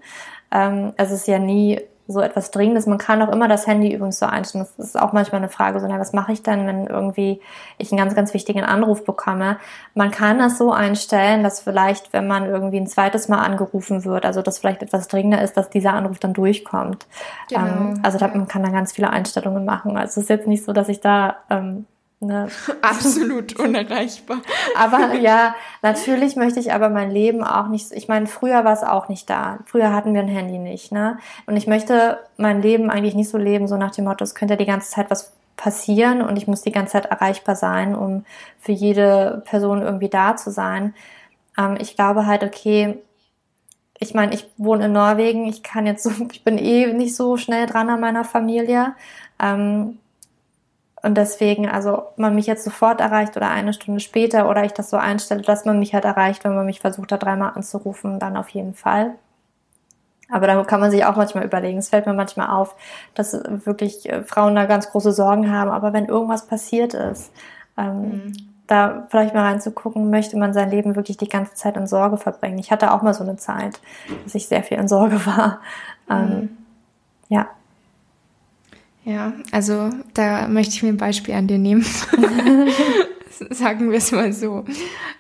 [0.53, 2.85] Ähm, es ist ja nie so etwas Dringendes.
[2.85, 4.67] Man kann auch immer das Handy übrigens so einstellen.
[4.77, 7.41] Das ist auch manchmal eine Frage, so, na, was mache ich dann, wenn irgendwie
[7.77, 9.57] ich einen ganz, ganz wichtigen Anruf bekomme?
[9.93, 14.25] Man kann das so einstellen, dass vielleicht, wenn man irgendwie ein zweites Mal angerufen wird,
[14.25, 17.07] also dass vielleicht etwas dringender ist, dass dieser Anruf dann durchkommt.
[17.47, 17.61] Genau.
[17.61, 19.95] Ähm, also da, man kann da ganz viele Einstellungen machen.
[19.97, 21.85] Also es ist jetzt nicht so, dass ich da ähm,
[22.23, 22.47] Ne?
[22.81, 24.41] Absolut unerreichbar.
[24.77, 28.83] aber ja, natürlich möchte ich aber mein Leben auch nicht, ich meine, früher war es
[28.83, 29.59] auch nicht da.
[29.65, 31.17] Früher hatten wir ein Handy nicht, ne?
[31.45, 34.53] Und ich möchte mein Leben eigentlich nicht so leben, so nach dem Motto, es könnte
[34.53, 38.25] ja die ganze Zeit was passieren und ich muss die ganze Zeit erreichbar sein, um
[38.59, 40.93] für jede Person irgendwie da zu sein.
[41.57, 42.99] Ähm, ich glaube halt, okay,
[43.99, 47.37] ich meine, ich wohne in Norwegen, ich kann jetzt so, ich bin eh nicht so
[47.37, 48.93] schnell dran an meiner Familie.
[49.39, 49.99] Ähm,
[51.03, 54.89] und deswegen, also man mich jetzt sofort erreicht oder eine Stunde später oder ich das
[54.89, 58.37] so einstelle, dass man mich halt erreicht, wenn man mich versucht hat, dreimal anzurufen, dann
[58.37, 59.15] auf jeden Fall.
[60.29, 61.77] Aber da kann man sich auch manchmal überlegen.
[61.77, 62.75] Es fällt mir manchmal auf,
[63.15, 65.69] dass wirklich äh, Frauen da ganz große Sorgen haben.
[65.69, 67.33] Aber wenn irgendwas passiert ist,
[67.77, 68.33] ähm, mhm.
[68.67, 72.59] da vielleicht mal reinzugucken, möchte man sein Leben wirklich die ganze Zeit in Sorge verbringen.
[72.59, 73.81] Ich hatte auch mal so eine Zeit,
[74.23, 75.59] dass ich sehr viel in Sorge war.
[76.09, 76.31] Ähm, mhm.
[76.31, 76.57] Ähm,
[77.27, 77.47] ja.
[79.05, 81.85] Ja, also da möchte ich mir ein Beispiel an dir nehmen.
[83.49, 84.63] Sagen wir es mal so.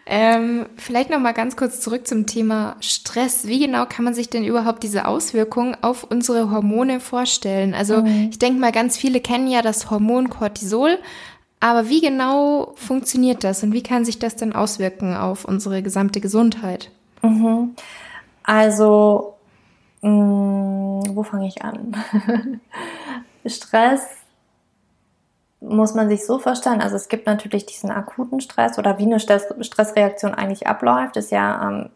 [0.05, 3.47] Ähm, vielleicht noch mal ganz kurz zurück zum Thema Stress.
[3.47, 7.73] Wie genau kann man sich denn überhaupt diese Auswirkungen auf unsere Hormone vorstellen?
[7.73, 8.29] Also mhm.
[8.29, 10.97] ich denke mal, ganz viele kennen ja das Hormon Cortisol.
[11.59, 16.19] Aber wie genau funktioniert das und wie kann sich das denn auswirken auf unsere gesamte
[16.19, 16.91] Gesundheit?
[17.21, 17.75] Mhm.
[18.43, 19.35] Also,
[20.01, 21.95] mh, mm, wo fange ich an?
[23.45, 24.05] Stress
[25.59, 29.19] muss man sich so vorstellen, also es gibt natürlich diesen akuten Stress oder wie eine
[29.19, 31.89] Stressreaktion eigentlich abläuft, ist ja, ähm,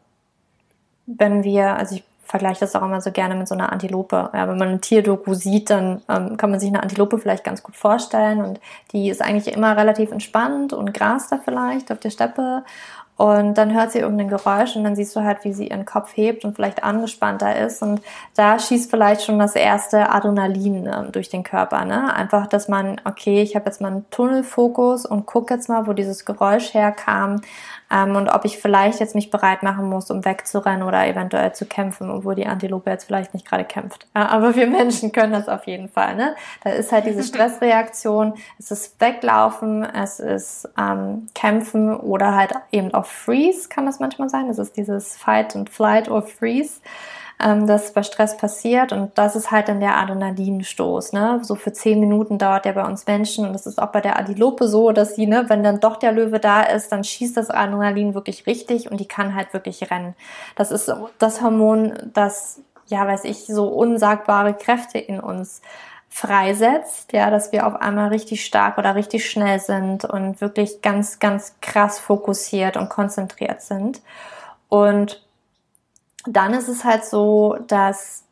[1.06, 4.30] wenn wir, also ich vergleiche das auch immer so gerne mit so einer Antilope.
[4.34, 7.64] Ja, wenn man ein Tierdoku sieht, dann ähm, kann man sich eine Antilope vielleicht ganz
[7.64, 8.60] gut vorstellen und
[8.92, 12.64] die ist eigentlich immer relativ entspannt und grast da vielleicht auf der Steppe
[13.18, 16.16] und dann hört sie irgendein Geräusch und dann siehst du halt, wie sie ihren Kopf
[16.16, 17.82] hebt und vielleicht angespannter ist.
[17.82, 18.02] Und
[18.36, 21.84] da schießt vielleicht schon das erste Adrenalin äh, durch den Körper.
[21.84, 22.14] Ne?
[22.14, 25.94] Einfach, dass man, okay, ich habe jetzt mal einen Tunnelfokus und guck jetzt mal, wo
[25.94, 27.42] dieses Geräusch herkam
[27.92, 31.66] ähm, und ob ich vielleicht jetzt mich bereit machen muss, um wegzurennen oder eventuell zu
[31.66, 34.08] kämpfen, obwohl die Antilope jetzt vielleicht nicht gerade kämpft.
[34.16, 36.16] Ja, aber wir Menschen können das auf jeden Fall.
[36.16, 36.36] Ne?
[36.64, 42.94] Da ist halt diese Stressreaktion, es ist Weglaufen, es ist ähm, Kämpfen oder halt eben
[42.94, 44.48] auch Freeze kann das manchmal sein.
[44.48, 46.82] Das ist dieses Fight and Flight or Freeze.
[47.44, 51.14] Ähm, das bei Stress passiert und das ist halt dann der Adrenalinstoß.
[51.14, 51.40] Ne?
[51.44, 54.18] So für zehn Minuten dauert der bei uns Menschen und das ist auch bei der
[54.18, 57.50] Adilope so, dass sie, ne, wenn dann doch der Löwe da ist, dann schießt das
[57.50, 60.16] Adrenalin wirklich richtig und die kann halt wirklich rennen.
[60.56, 65.62] Das ist das Hormon, das, ja, weiß ich, so unsagbare Kräfte in uns
[66.10, 71.20] freisetzt, ja, dass wir auf einmal richtig stark oder richtig schnell sind und wirklich ganz,
[71.20, 74.02] ganz krass fokussiert und konzentriert sind.
[74.70, 75.27] Und
[76.26, 78.24] dann ist es halt so, dass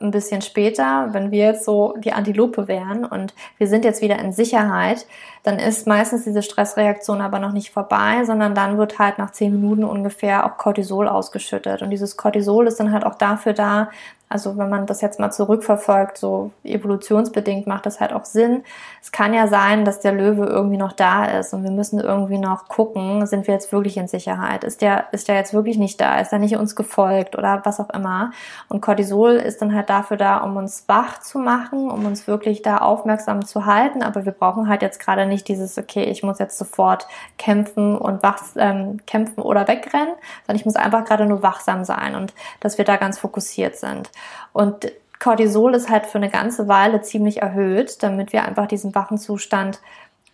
[0.00, 4.18] ein bisschen später, wenn wir jetzt so die Antilope wären und wir sind jetzt wieder
[4.18, 5.06] in Sicherheit,
[5.42, 9.52] dann ist meistens diese Stressreaktion aber noch nicht vorbei, sondern dann wird halt nach zehn
[9.52, 11.82] Minuten ungefähr auch Cortisol ausgeschüttet.
[11.82, 13.90] Und dieses Cortisol ist dann halt auch dafür da,
[14.28, 18.62] also wenn man das jetzt mal zurückverfolgt, so evolutionsbedingt macht das halt auch Sinn.
[19.00, 22.38] Es kann ja sein, dass der Löwe irgendwie noch da ist und wir müssen irgendwie
[22.38, 24.64] noch gucken, sind wir jetzt wirklich in Sicherheit?
[24.64, 26.20] Ist der, ist der jetzt wirklich nicht da?
[26.20, 28.32] Ist er nicht uns gefolgt oder was auch immer?
[28.68, 32.60] Und Cortisol ist dann halt dafür da, um uns wach zu machen, um uns wirklich
[32.60, 34.02] da aufmerksam zu halten.
[34.02, 37.06] Aber wir brauchen halt jetzt gerade nicht dieses, okay, ich muss jetzt sofort
[37.38, 40.14] kämpfen und wach, ähm, kämpfen oder wegrennen,
[40.46, 44.10] sondern ich muss einfach gerade nur wachsam sein und dass wir da ganz fokussiert sind.
[44.52, 49.18] Und Cortisol ist halt für eine ganze Weile ziemlich erhöht, damit wir einfach diesen wachen
[49.18, 49.80] Zustand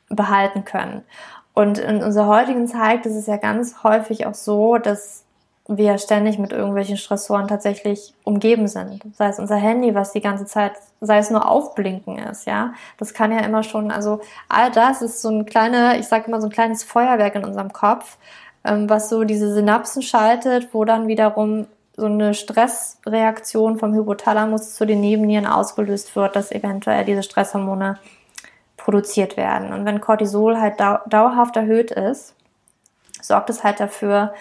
[0.09, 1.03] behalten können.
[1.55, 5.25] Und in unserer heutigen Zeit ist es ja ganz häufig auch so, dass
[5.67, 9.03] wir ständig mit irgendwelchen Stressoren tatsächlich umgeben sind.
[9.15, 12.75] Sei es unser Handy, was die ganze Zeit, sei es nur aufblinken ist, ja.
[12.99, 16.41] Das kann ja immer schon, also all das ist so ein kleiner, ich sage immer
[16.41, 18.19] so ein kleines Feuerwerk in unserem Kopf,
[18.65, 21.67] ähm, was so diese Synapsen schaltet, wo dann wiederum
[21.97, 27.99] so eine Stressreaktion vom Hypothalamus zu den Nebennieren ausgelöst wird, dass eventuell diese Stresshormone
[28.77, 29.73] produziert werden.
[29.73, 32.35] Und wenn Cortisol halt dauerhaft erhöht ist,
[33.23, 34.35] sorgt es halt dafür,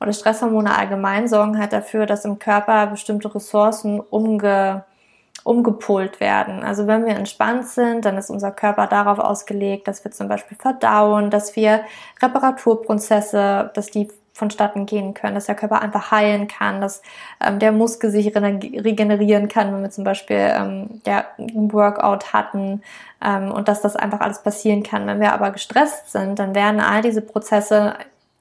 [0.00, 4.84] oder Stresshormone allgemein sorgen halt dafür, dass im Körper bestimmte Ressourcen umge,
[5.44, 6.62] umgepolt werden.
[6.64, 10.58] Also wenn wir entspannt sind, dann ist unser Körper darauf ausgelegt, dass wir zum Beispiel
[10.58, 11.82] verdauen, dass wir
[12.20, 17.00] Reparaturprozesse, dass die vonstatten gehen können, dass der Körper einfach heilen kann, dass
[17.44, 22.82] ähm, der Muskel sich regenerieren kann, wenn wir zum Beispiel ähm, ja, ein Workout hatten
[23.24, 25.06] ähm, und dass das einfach alles passieren kann.
[25.06, 27.94] Wenn wir aber gestresst sind, dann werden all diese Prozesse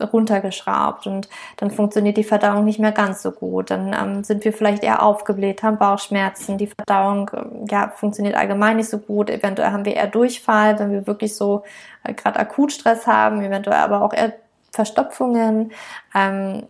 [0.04, 3.72] runtergeschraubt und dann funktioniert die Verdauung nicht mehr ganz so gut.
[3.72, 8.76] Dann ähm, sind wir vielleicht eher aufgebläht, haben Bauchschmerzen, die Verdauung äh, ja, funktioniert allgemein
[8.76, 9.30] nicht so gut.
[9.30, 11.64] Eventuell haben wir eher Durchfall, wenn wir wirklich so
[12.04, 14.34] äh, gerade Akutstress haben, eventuell aber auch eher
[14.76, 15.72] Verstopfungen,
[16.14, 16.68] ähm,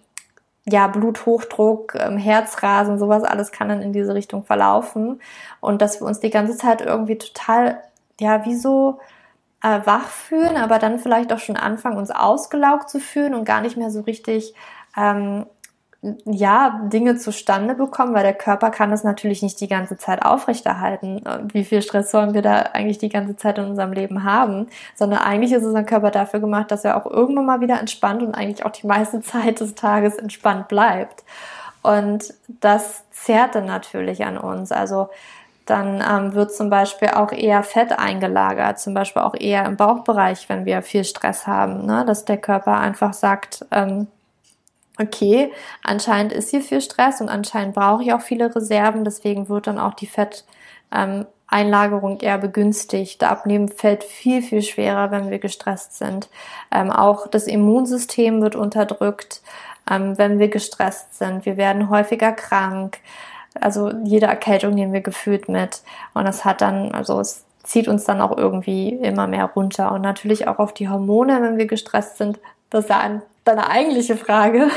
[0.68, 5.22] ja, Bluthochdruck, ähm, Herzrasen, sowas alles kann dann in diese Richtung verlaufen.
[5.60, 7.82] Und dass wir uns die ganze Zeit irgendwie total,
[8.20, 9.00] ja, wie so
[9.62, 13.62] äh, wach fühlen, aber dann vielleicht auch schon anfangen, uns ausgelaugt zu fühlen und gar
[13.62, 14.54] nicht mehr so richtig
[14.98, 15.46] ähm,
[16.26, 21.22] ja, Dinge zustande bekommen, weil der Körper kann das natürlich nicht die ganze Zeit aufrechterhalten,
[21.52, 25.20] wie viel Stress sollen wir da eigentlich die ganze Zeit in unserem Leben haben, sondern
[25.20, 28.66] eigentlich ist unser Körper dafür gemacht, dass er auch irgendwann mal wieder entspannt und eigentlich
[28.66, 31.24] auch die meiste Zeit des Tages entspannt bleibt.
[31.82, 34.72] Und das zerrt dann natürlich an uns.
[34.72, 35.10] Also
[35.66, 40.48] dann ähm, wird zum Beispiel auch eher Fett eingelagert, zum Beispiel auch eher im Bauchbereich,
[40.48, 42.06] wenn wir viel Stress haben, ne?
[42.06, 44.08] dass der Körper einfach sagt, ähm,
[45.00, 45.52] okay,
[45.84, 49.80] anscheinend ist hier viel Stress und anscheinend brauche ich auch viele Reserven, deswegen wird dann
[49.80, 53.24] auch die Fetteinlagerung ähm, eher begünstigt.
[53.24, 56.30] Abnehmen fällt viel, viel schwerer, wenn wir gestresst sind.
[56.72, 59.42] Ähm, auch das Immunsystem wird unterdrückt,
[59.90, 61.46] ähm, wenn wir gestresst sind.
[61.46, 63.00] Wir werden häufiger krank.
[63.60, 65.82] Also jede Erkältung nehmen wir gefühlt mit.
[66.14, 69.92] Und das hat dann, also es zieht uns dann auch irgendwie immer mehr runter.
[69.92, 72.40] Und natürlich auch auf die Hormone, wenn wir gestresst sind.
[72.70, 74.70] Das ist ja ein deine eigentliche Frage.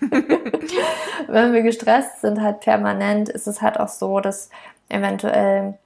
[1.28, 4.48] Wenn wir gestresst sind, halt permanent, ist es halt auch so, dass
[4.88, 5.78] eventuell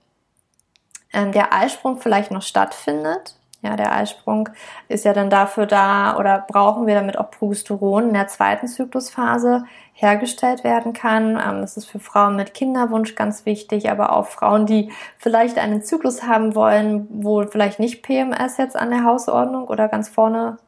[1.12, 3.34] ähm, der Eisprung vielleicht noch stattfindet.
[3.62, 4.48] Ja, der Eisprung
[4.88, 9.64] ist ja dann dafür da oder brauchen wir damit auch Progesteron in der zweiten Zyklusphase
[9.92, 11.30] hergestellt werden kann.
[11.30, 15.82] Ähm, das ist für Frauen mit Kinderwunsch ganz wichtig, aber auch Frauen, die vielleicht einen
[15.82, 20.58] Zyklus haben wollen, wo vielleicht nicht PMS jetzt an der Hausordnung oder ganz vorne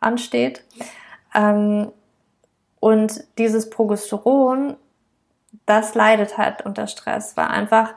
[0.00, 0.64] ansteht.
[1.34, 1.92] Ähm,
[2.80, 4.76] und dieses Progesteron,
[5.66, 7.94] das leidet halt unter Stress, weil einfach,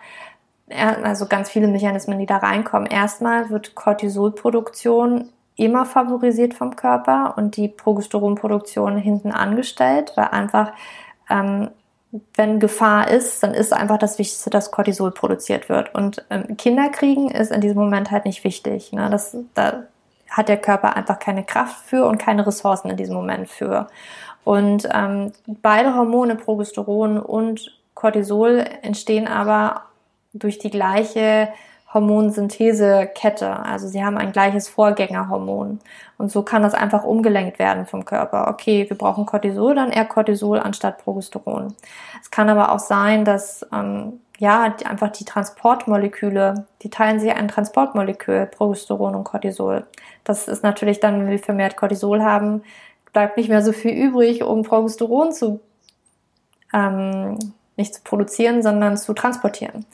[0.69, 2.87] also ganz viele Mechanismen, die da reinkommen.
[2.87, 10.71] Erstmal wird Cortisolproduktion immer favorisiert vom Körper und die Progesteronproduktion hinten angestellt, weil einfach,
[11.29, 11.69] ähm,
[12.35, 15.95] wenn Gefahr ist, dann ist einfach das Wichtigste, dass Cortisol produziert wird.
[15.95, 18.91] Und ähm, Kinder kriegen ist in diesem Moment halt nicht wichtig.
[18.93, 19.09] Ne?
[19.09, 19.83] Das, da
[20.33, 23.87] hat der Körper einfach keine Kraft für und keine Ressourcen in diesem Moment für.
[24.43, 29.83] Und ähm, beide Hormone, Progesteron und Cortisol, entstehen aber
[30.33, 31.49] durch die gleiche
[31.93, 33.47] Hormonsynthesekette.
[33.47, 35.79] Also sie haben ein gleiches Vorgängerhormon.
[36.17, 38.47] Und so kann das einfach umgelenkt werden vom Körper.
[38.49, 41.75] Okay, wir brauchen Cortisol, dann eher Cortisol anstatt Progesteron.
[42.21, 47.47] Es kann aber auch sein, dass ähm, ja einfach die Transportmoleküle, die teilen sich ein
[47.47, 49.85] Transportmolekül, Progesteron und Cortisol.
[50.23, 52.63] Das ist natürlich dann, wenn wir vermehrt Cortisol haben,
[53.13, 55.59] bleibt nicht mehr so viel übrig, um Progesteron zu
[56.73, 57.37] ähm,
[57.77, 59.85] nicht zu produzieren, sondern zu transportieren.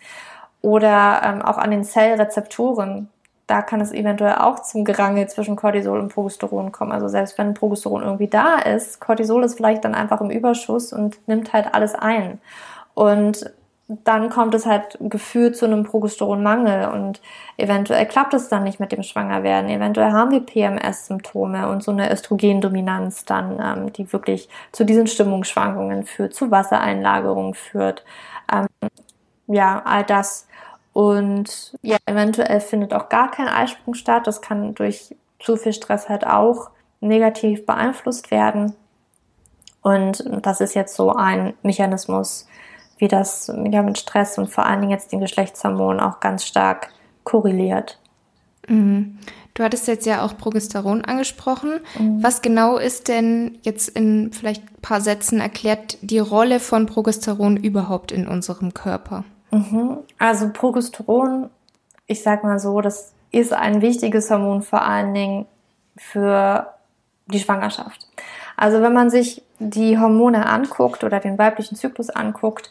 [0.62, 3.10] Oder ähm, auch an den Zellrezeptoren.
[3.48, 6.92] Da kann es eventuell auch zum Gerangel zwischen Cortisol und Progesteron kommen.
[6.92, 11.28] Also selbst wenn Progesteron irgendwie da ist, Cortisol ist vielleicht dann einfach im Überschuss und
[11.28, 12.40] nimmt halt alles ein.
[12.94, 13.52] Und
[13.90, 17.22] dann kommt es halt gefühlt zu einem Progesteronmangel und
[17.58, 19.70] eventuell klappt es dann nicht mit dem Schwangerwerden.
[19.70, 26.06] Eventuell haben wir PMS-Symptome und so eine Östrogendominanz dann, ähm, die wirklich zu diesen Stimmungsschwankungen
[26.06, 28.06] führt, zu Wassereinlagerung führt.
[28.54, 28.68] Ähm,
[29.48, 30.48] ja, all das.
[30.94, 34.28] Und ja, eventuell findet auch gar kein Eisprung statt.
[34.28, 36.70] Das kann durch zu viel Stress halt auch
[37.00, 38.76] negativ beeinflusst werden.
[39.82, 42.48] Und das ist jetzt so ein Mechanismus,
[43.00, 46.90] wie das ja mit Stress und vor allen Dingen jetzt den Geschlechtshormonen auch ganz stark
[47.24, 48.00] korreliert.
[48.68, 49.18] Mhm.
[49.54, 51.82] Du hattest jetzt ja auch Progesteron angesprochen.
[51.98, 52.24] Mhm.
[52.24, 57.58] Was genau ist denn jetzt in vielleicht ein paar Sätzen erklärt die Rolle von Progesteron
[57.58, 59.26] überhaupt in unserem Körper?
[59.52, 59.98] Mhm.
[60.18, 61.50] Also Progesteron,
[62.06, 65.46] ich sag mal so, das ist ein wichtiges Hormon vor allen Dingen
[65.98, 66.68] für
[67.28, 68.08] die Schwangerschaft.
[68.60, 72.70] Also wenn man sich die Hormone anguckt oder den weiblichen Zyklus anguckt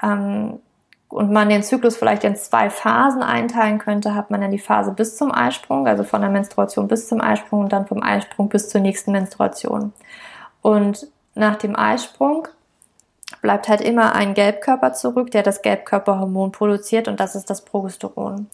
[0.00, 0.60] ähm,
[1.08, 4.92] und man den Zyklus vielleicht in zwei Phasen einteilen könnte, hat man dann die Phase
[4.92, 8.68] bis zum Eisprung, also von der Menstruation bis zum Eisprung und dann vom Eisprung bis
[8.68, 9.92] zur nächsten Menstruation.
[10.62, 12.46] Und nach dem Eisprung
[13.42, 18.46] bleibt halt immer ein Gelbkörper zurück, der das Gelbkörperhormon produziert und das ist das Progesteron.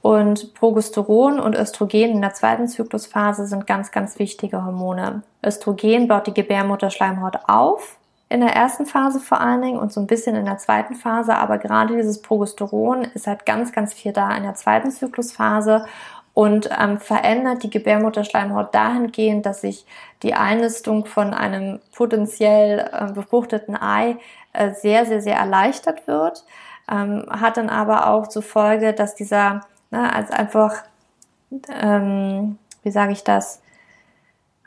[0.00, 5.22] Und Progesteron und Östrogen in der zweiten Zyklusphase sind ganz, ganz wichtige Hormone.
[5.44, 10.06] Östrogen baut die Gebärmutterschleimhaut auf, in der ersten Phase vor allen Dingen und so ein
[10.06, 14.36] bisschen in der zweiten Phase, aber gerade dieses Progesteron ist halt ganz, ganz viel da
[14.36, 15.86] in der zweiten Zyklusphase
[16.34, 19.86] und ähm, verändert die Gebärmutterschleimhaut dahingehend, dass sich
[20.22, 24.18] die Einnistung von einem potenziell äh, befruchteten Ei
[24.52, 26.44] äh, sehr, sehr, sehr erleichtert wird.
[26.90, 30.12] Ähm, hat dann aber auch zur Folge, dass dieser Ne?
[30.12, 30.84] Also einfach,
[31.68, 33.60] ähm, wie sage ich das,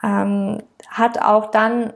[0.03, 1.93] ähm, hat auch dann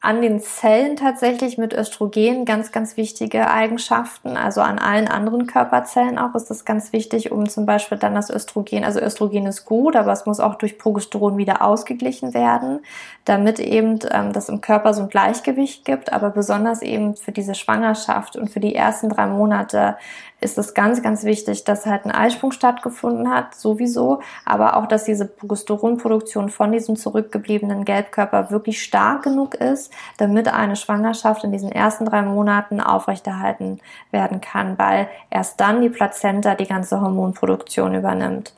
[0.00, 4.36] an den Zellen tatsächlich mit Östrogen ganz, ganz wichtige Eigenschaften.
[4.36, 8.30] Also an allen anderen Körperzellen auch ist das ganz wichtig, um zum Beispiel dann das
[8.30, 12.78] Östrogen, also Östrogen ist gut, aber es muss auch durch Progesteron wieder ausgeglichen werden,
[13.24, 16.12] damit eben ähm, das im Körper so ein Gleichgewicht gibt.
[16.12, 19.96] Aber besonders eben für diese Schwangerschaft und für die ersten drei Monate
[20.40, 25.04] ist es ganz, ganz wichtig, dass halt ein Eisprung stattgefunden hat, sowieso, aber auch, dass
[25.04, 31.72] diese Progesteronproduktion von diesem zurückgebliebenen Gelbkörper wirklich stark genug ist, damit eine Schwangerschaft in diesen
[31.72, 33.80] ersten drei Monaten aufrechterhalten
[34.10, 38.54] werden kann, weil erst dann die Plazenta die ganze Hormonproduktion übernimmt.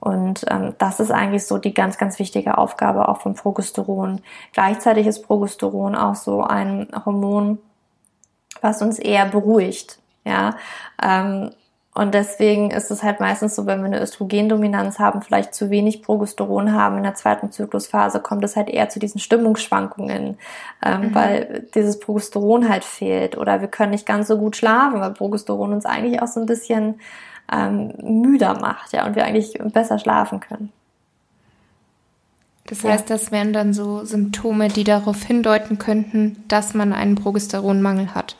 [0.00, 4.20] Und ähm, das ist eigentlich so die ganz, ganz wichtige Aufgabe auch von Progesteron.
[4.52, 7.58] Gleichzeitig ist Progesteron auch so ein Hormon,
[8.60, 9.98] was uns eher beruhigt.
[10.24, 10.56] Ja,
[11.02, 11.52] ähm,
[11.94, 16.02] und deswegen ist es halt meistens so, wenn wir eine Östrogendominanz haben, vielleicht zu wenig
[16.02, 20.36] Progesteron haben in der zweiten Zyklusphase, kommt es halt eher zu diesen Stimmungsschwankungen,
[20.84, 21.14] ähm, mhm.
[21.14, 23.38] weil dieses Progesteron halt fehlt.
[23.38, 26.46] Oder wir können nicht ganz so gut schlafen, weil Progesteron uns eigentlich auch so ein
[26.46, 26.96] bisschen
[27.52, 30.72] ähm, müder macht, ja, und wir eigentlich besser schlafen können.
[32.66, 38.16] Das heißt, das wären dann so Symptome, die darauf hindeuten könnten, dass man einen Progesteronmangel
[38.16, 38.36] hat.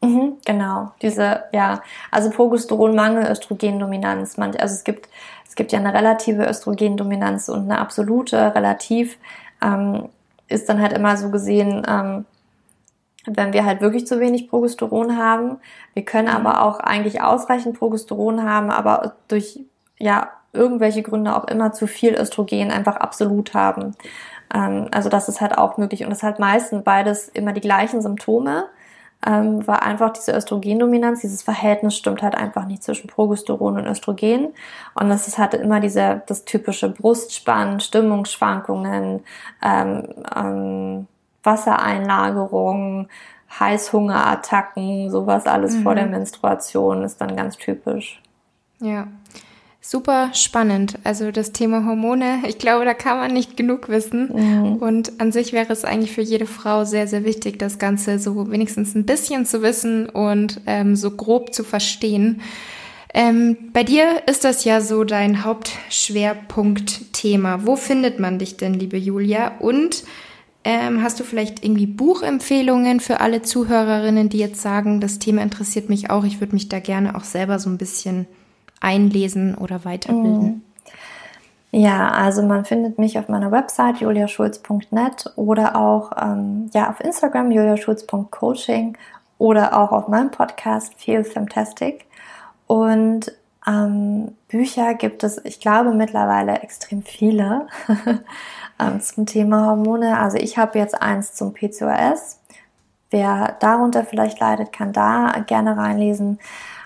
[0.00, 4.36] Mhm, genau, diese, ja, also Progesteronmangel, Östrogendominanz.
[4.36, 5.08] Man, also es gibt,
[5.46, 8.54] es gibt ja eine relative Östrogendominanz und eine absolute.
[8.54, 9.18] Relativ
[9.60, 10.08] ähm,
[10.46, 12.26] ist dann halt immer so gesehen, ähm,
[13.26, 15.58] wenn wir halt wirklich zu wenig Progesteron haben.
[15.94, 16.46] Wir können mhm.
[16.46, 19.60] aber auch eigentlich ausreichend Progesteron haben, aber durch
[19.98, 23.96] ja irgendwelche Gründe auch immer zu viel Östrogen einfach absolut haben.
[24.54, 28.00] Ähm, also das ist halt auch möglich und es hat meistens beides immer die gleichen
[28.00, 28.66] Symptome
[29.26, 34.48] ähm, war einfach diese Östrogendominanz, dieses Verhältnis stimmt halt einfach nicht zwischen Progesteron und Östrogen.
[34.94, 39.24] Und das ist halt immer diese, das typische Brustspannen, Stimmungsschwankungen,
[39.62, 41.06] ähm, ähm,
[41.42, 43.08] Wassereinlagerungen,
[43.58, 45.82] Heißhungerattacken, sowas alles mhm.
[45.82, 48.22] vor der Menstruation ist dann ganz typisch.
[48.80, 49.08] Ja.
[49.80, 50.98] Super spannend.
[51.04, 54.30] Also das Thema Hormone, ich glaube, da kann man nicht genug wissen.
[54.32, 54.76] Mhm.
[54.76, 58.50] Und an sich wäre es eigentlich für jede Frau sehr, sehr wichtig, das Ganze so
[58.50, 62.42] wenigstens ein bisschen zu wissen und ähm, so grob zu verstehen.
[63.14, 67.60] Ähm, bei dir ist das ja so dein Hauptschwerpunktthema.
[67.64, 69.52] Wo findet man dich denn, liebe Julia?
[69.60, 70.04] Und
[70.64, 75.88] ähm, hast du vielleicht irgendwie Buchempfehlungen für alle Zuhörerinnen, die jetzt sagen, das Thema interessiert
[75.88, 78.26] mich auch, ich würde mich da gerne auch selber so ein bisschen
[78.80, 80.42] einlesen oder weiterbilden?
[80.42, 80.62] Mhm.
[81.70, 87.50] Ja, also man findet mich auf meiner Website juliaschulz.net oder auch ähm, ja, auf Instagram
[87.50, 88.96] juliaschulz.coaching
[89.36, 92.06] oder auch auf meinem Podcast Feel Fantastic.
[92.66, 93.32] Und
[93.66, 97.66] ähm, Bücher gibt es, ich glaube, mittlerweile extrem viele
[98.80, 100.18] ähm, zum Thema Hormone.
[100.18, 102.40] Also ich habe jetzt eins zum PCOS.
[103.10, 106.38] Wer darunter vielleicht leidet, kann da gerne reinlesen.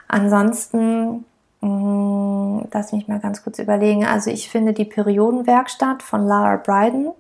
[0.09, 1.25] Ansonsten
[1.63, 4.05] lass mich mal ganz kurz überlegen.
[4.05, 7.13] Also ich finde die Periodenwerkstatt von Lara Bryden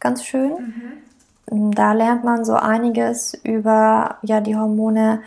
[0.00, 0.52] ganz schön.
[1.50, 1.74] Mhm.
[1.74, 5.22] Da lernt man so einiges über ja die Hormone.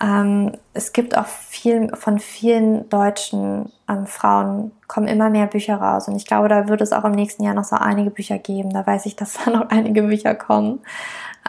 [0.00, 6.08] Ähm, es gibt auch viel von vielen deutschen ähm, Frauen kommen immer mehr Bücher raus
[6.08, 8.70] und ich glaube, da wird es auch im nächsten Jahr noch so einige Bücher geben.
[8.70, 10.80] Da weiß ich, dass da noch einige Bücher kommen.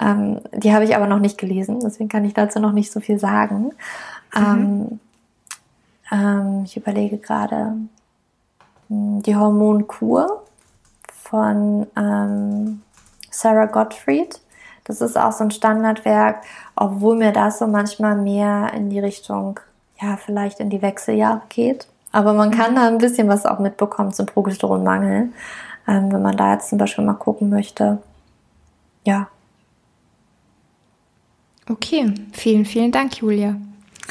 [0.01, 2.99] Ähm, die habe ich aber noch nicht gelesen, deswegen kann ich dazu noch nicht so
[2.99, 3.71] viel sagen.
[4.35, 4.99] Mhm.
[6.11, 7.75] Ähm, ich überlege gerade
[8.87, 10.43] hm, die Hormonkur
[11.11, 12.81] von ähm,
[13.29, 14.39] Sarah Gottfried.
[14.85, 16.43] Das ist auch so ein Standardwerk,
[16.75, 19.59] obwohl mir das so manchmal mehr in die Richtung,
[20.01, 21.87] ja, vielleicht in die Wechseljahre geht.
[22.11, 25.31] Aber man kann da ein bisschen was auch mitbekommen zum Progesteronmangel,
[25.87, 28.01] ähm, wenn man da jetzt zum Beispiel mal gucken möchte.
[29.03, 29.27] Ja.
[31.69, 33.55] Okay, vielen, vielen Dank, Julia.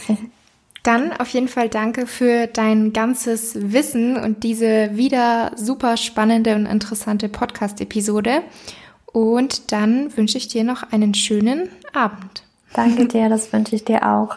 [0.83, 6.67] Dann auf jeden Fall danke für dein ganzes Wissen und diese wieder super spannende und
[6.67, 8.43] interessante Podcast-Episode.
[9.07, 12.43] Und dann wünsche ich dir noch einen schönen Abend.
[12.75, 14.37] Danke dir, das wünsche ich dir auch.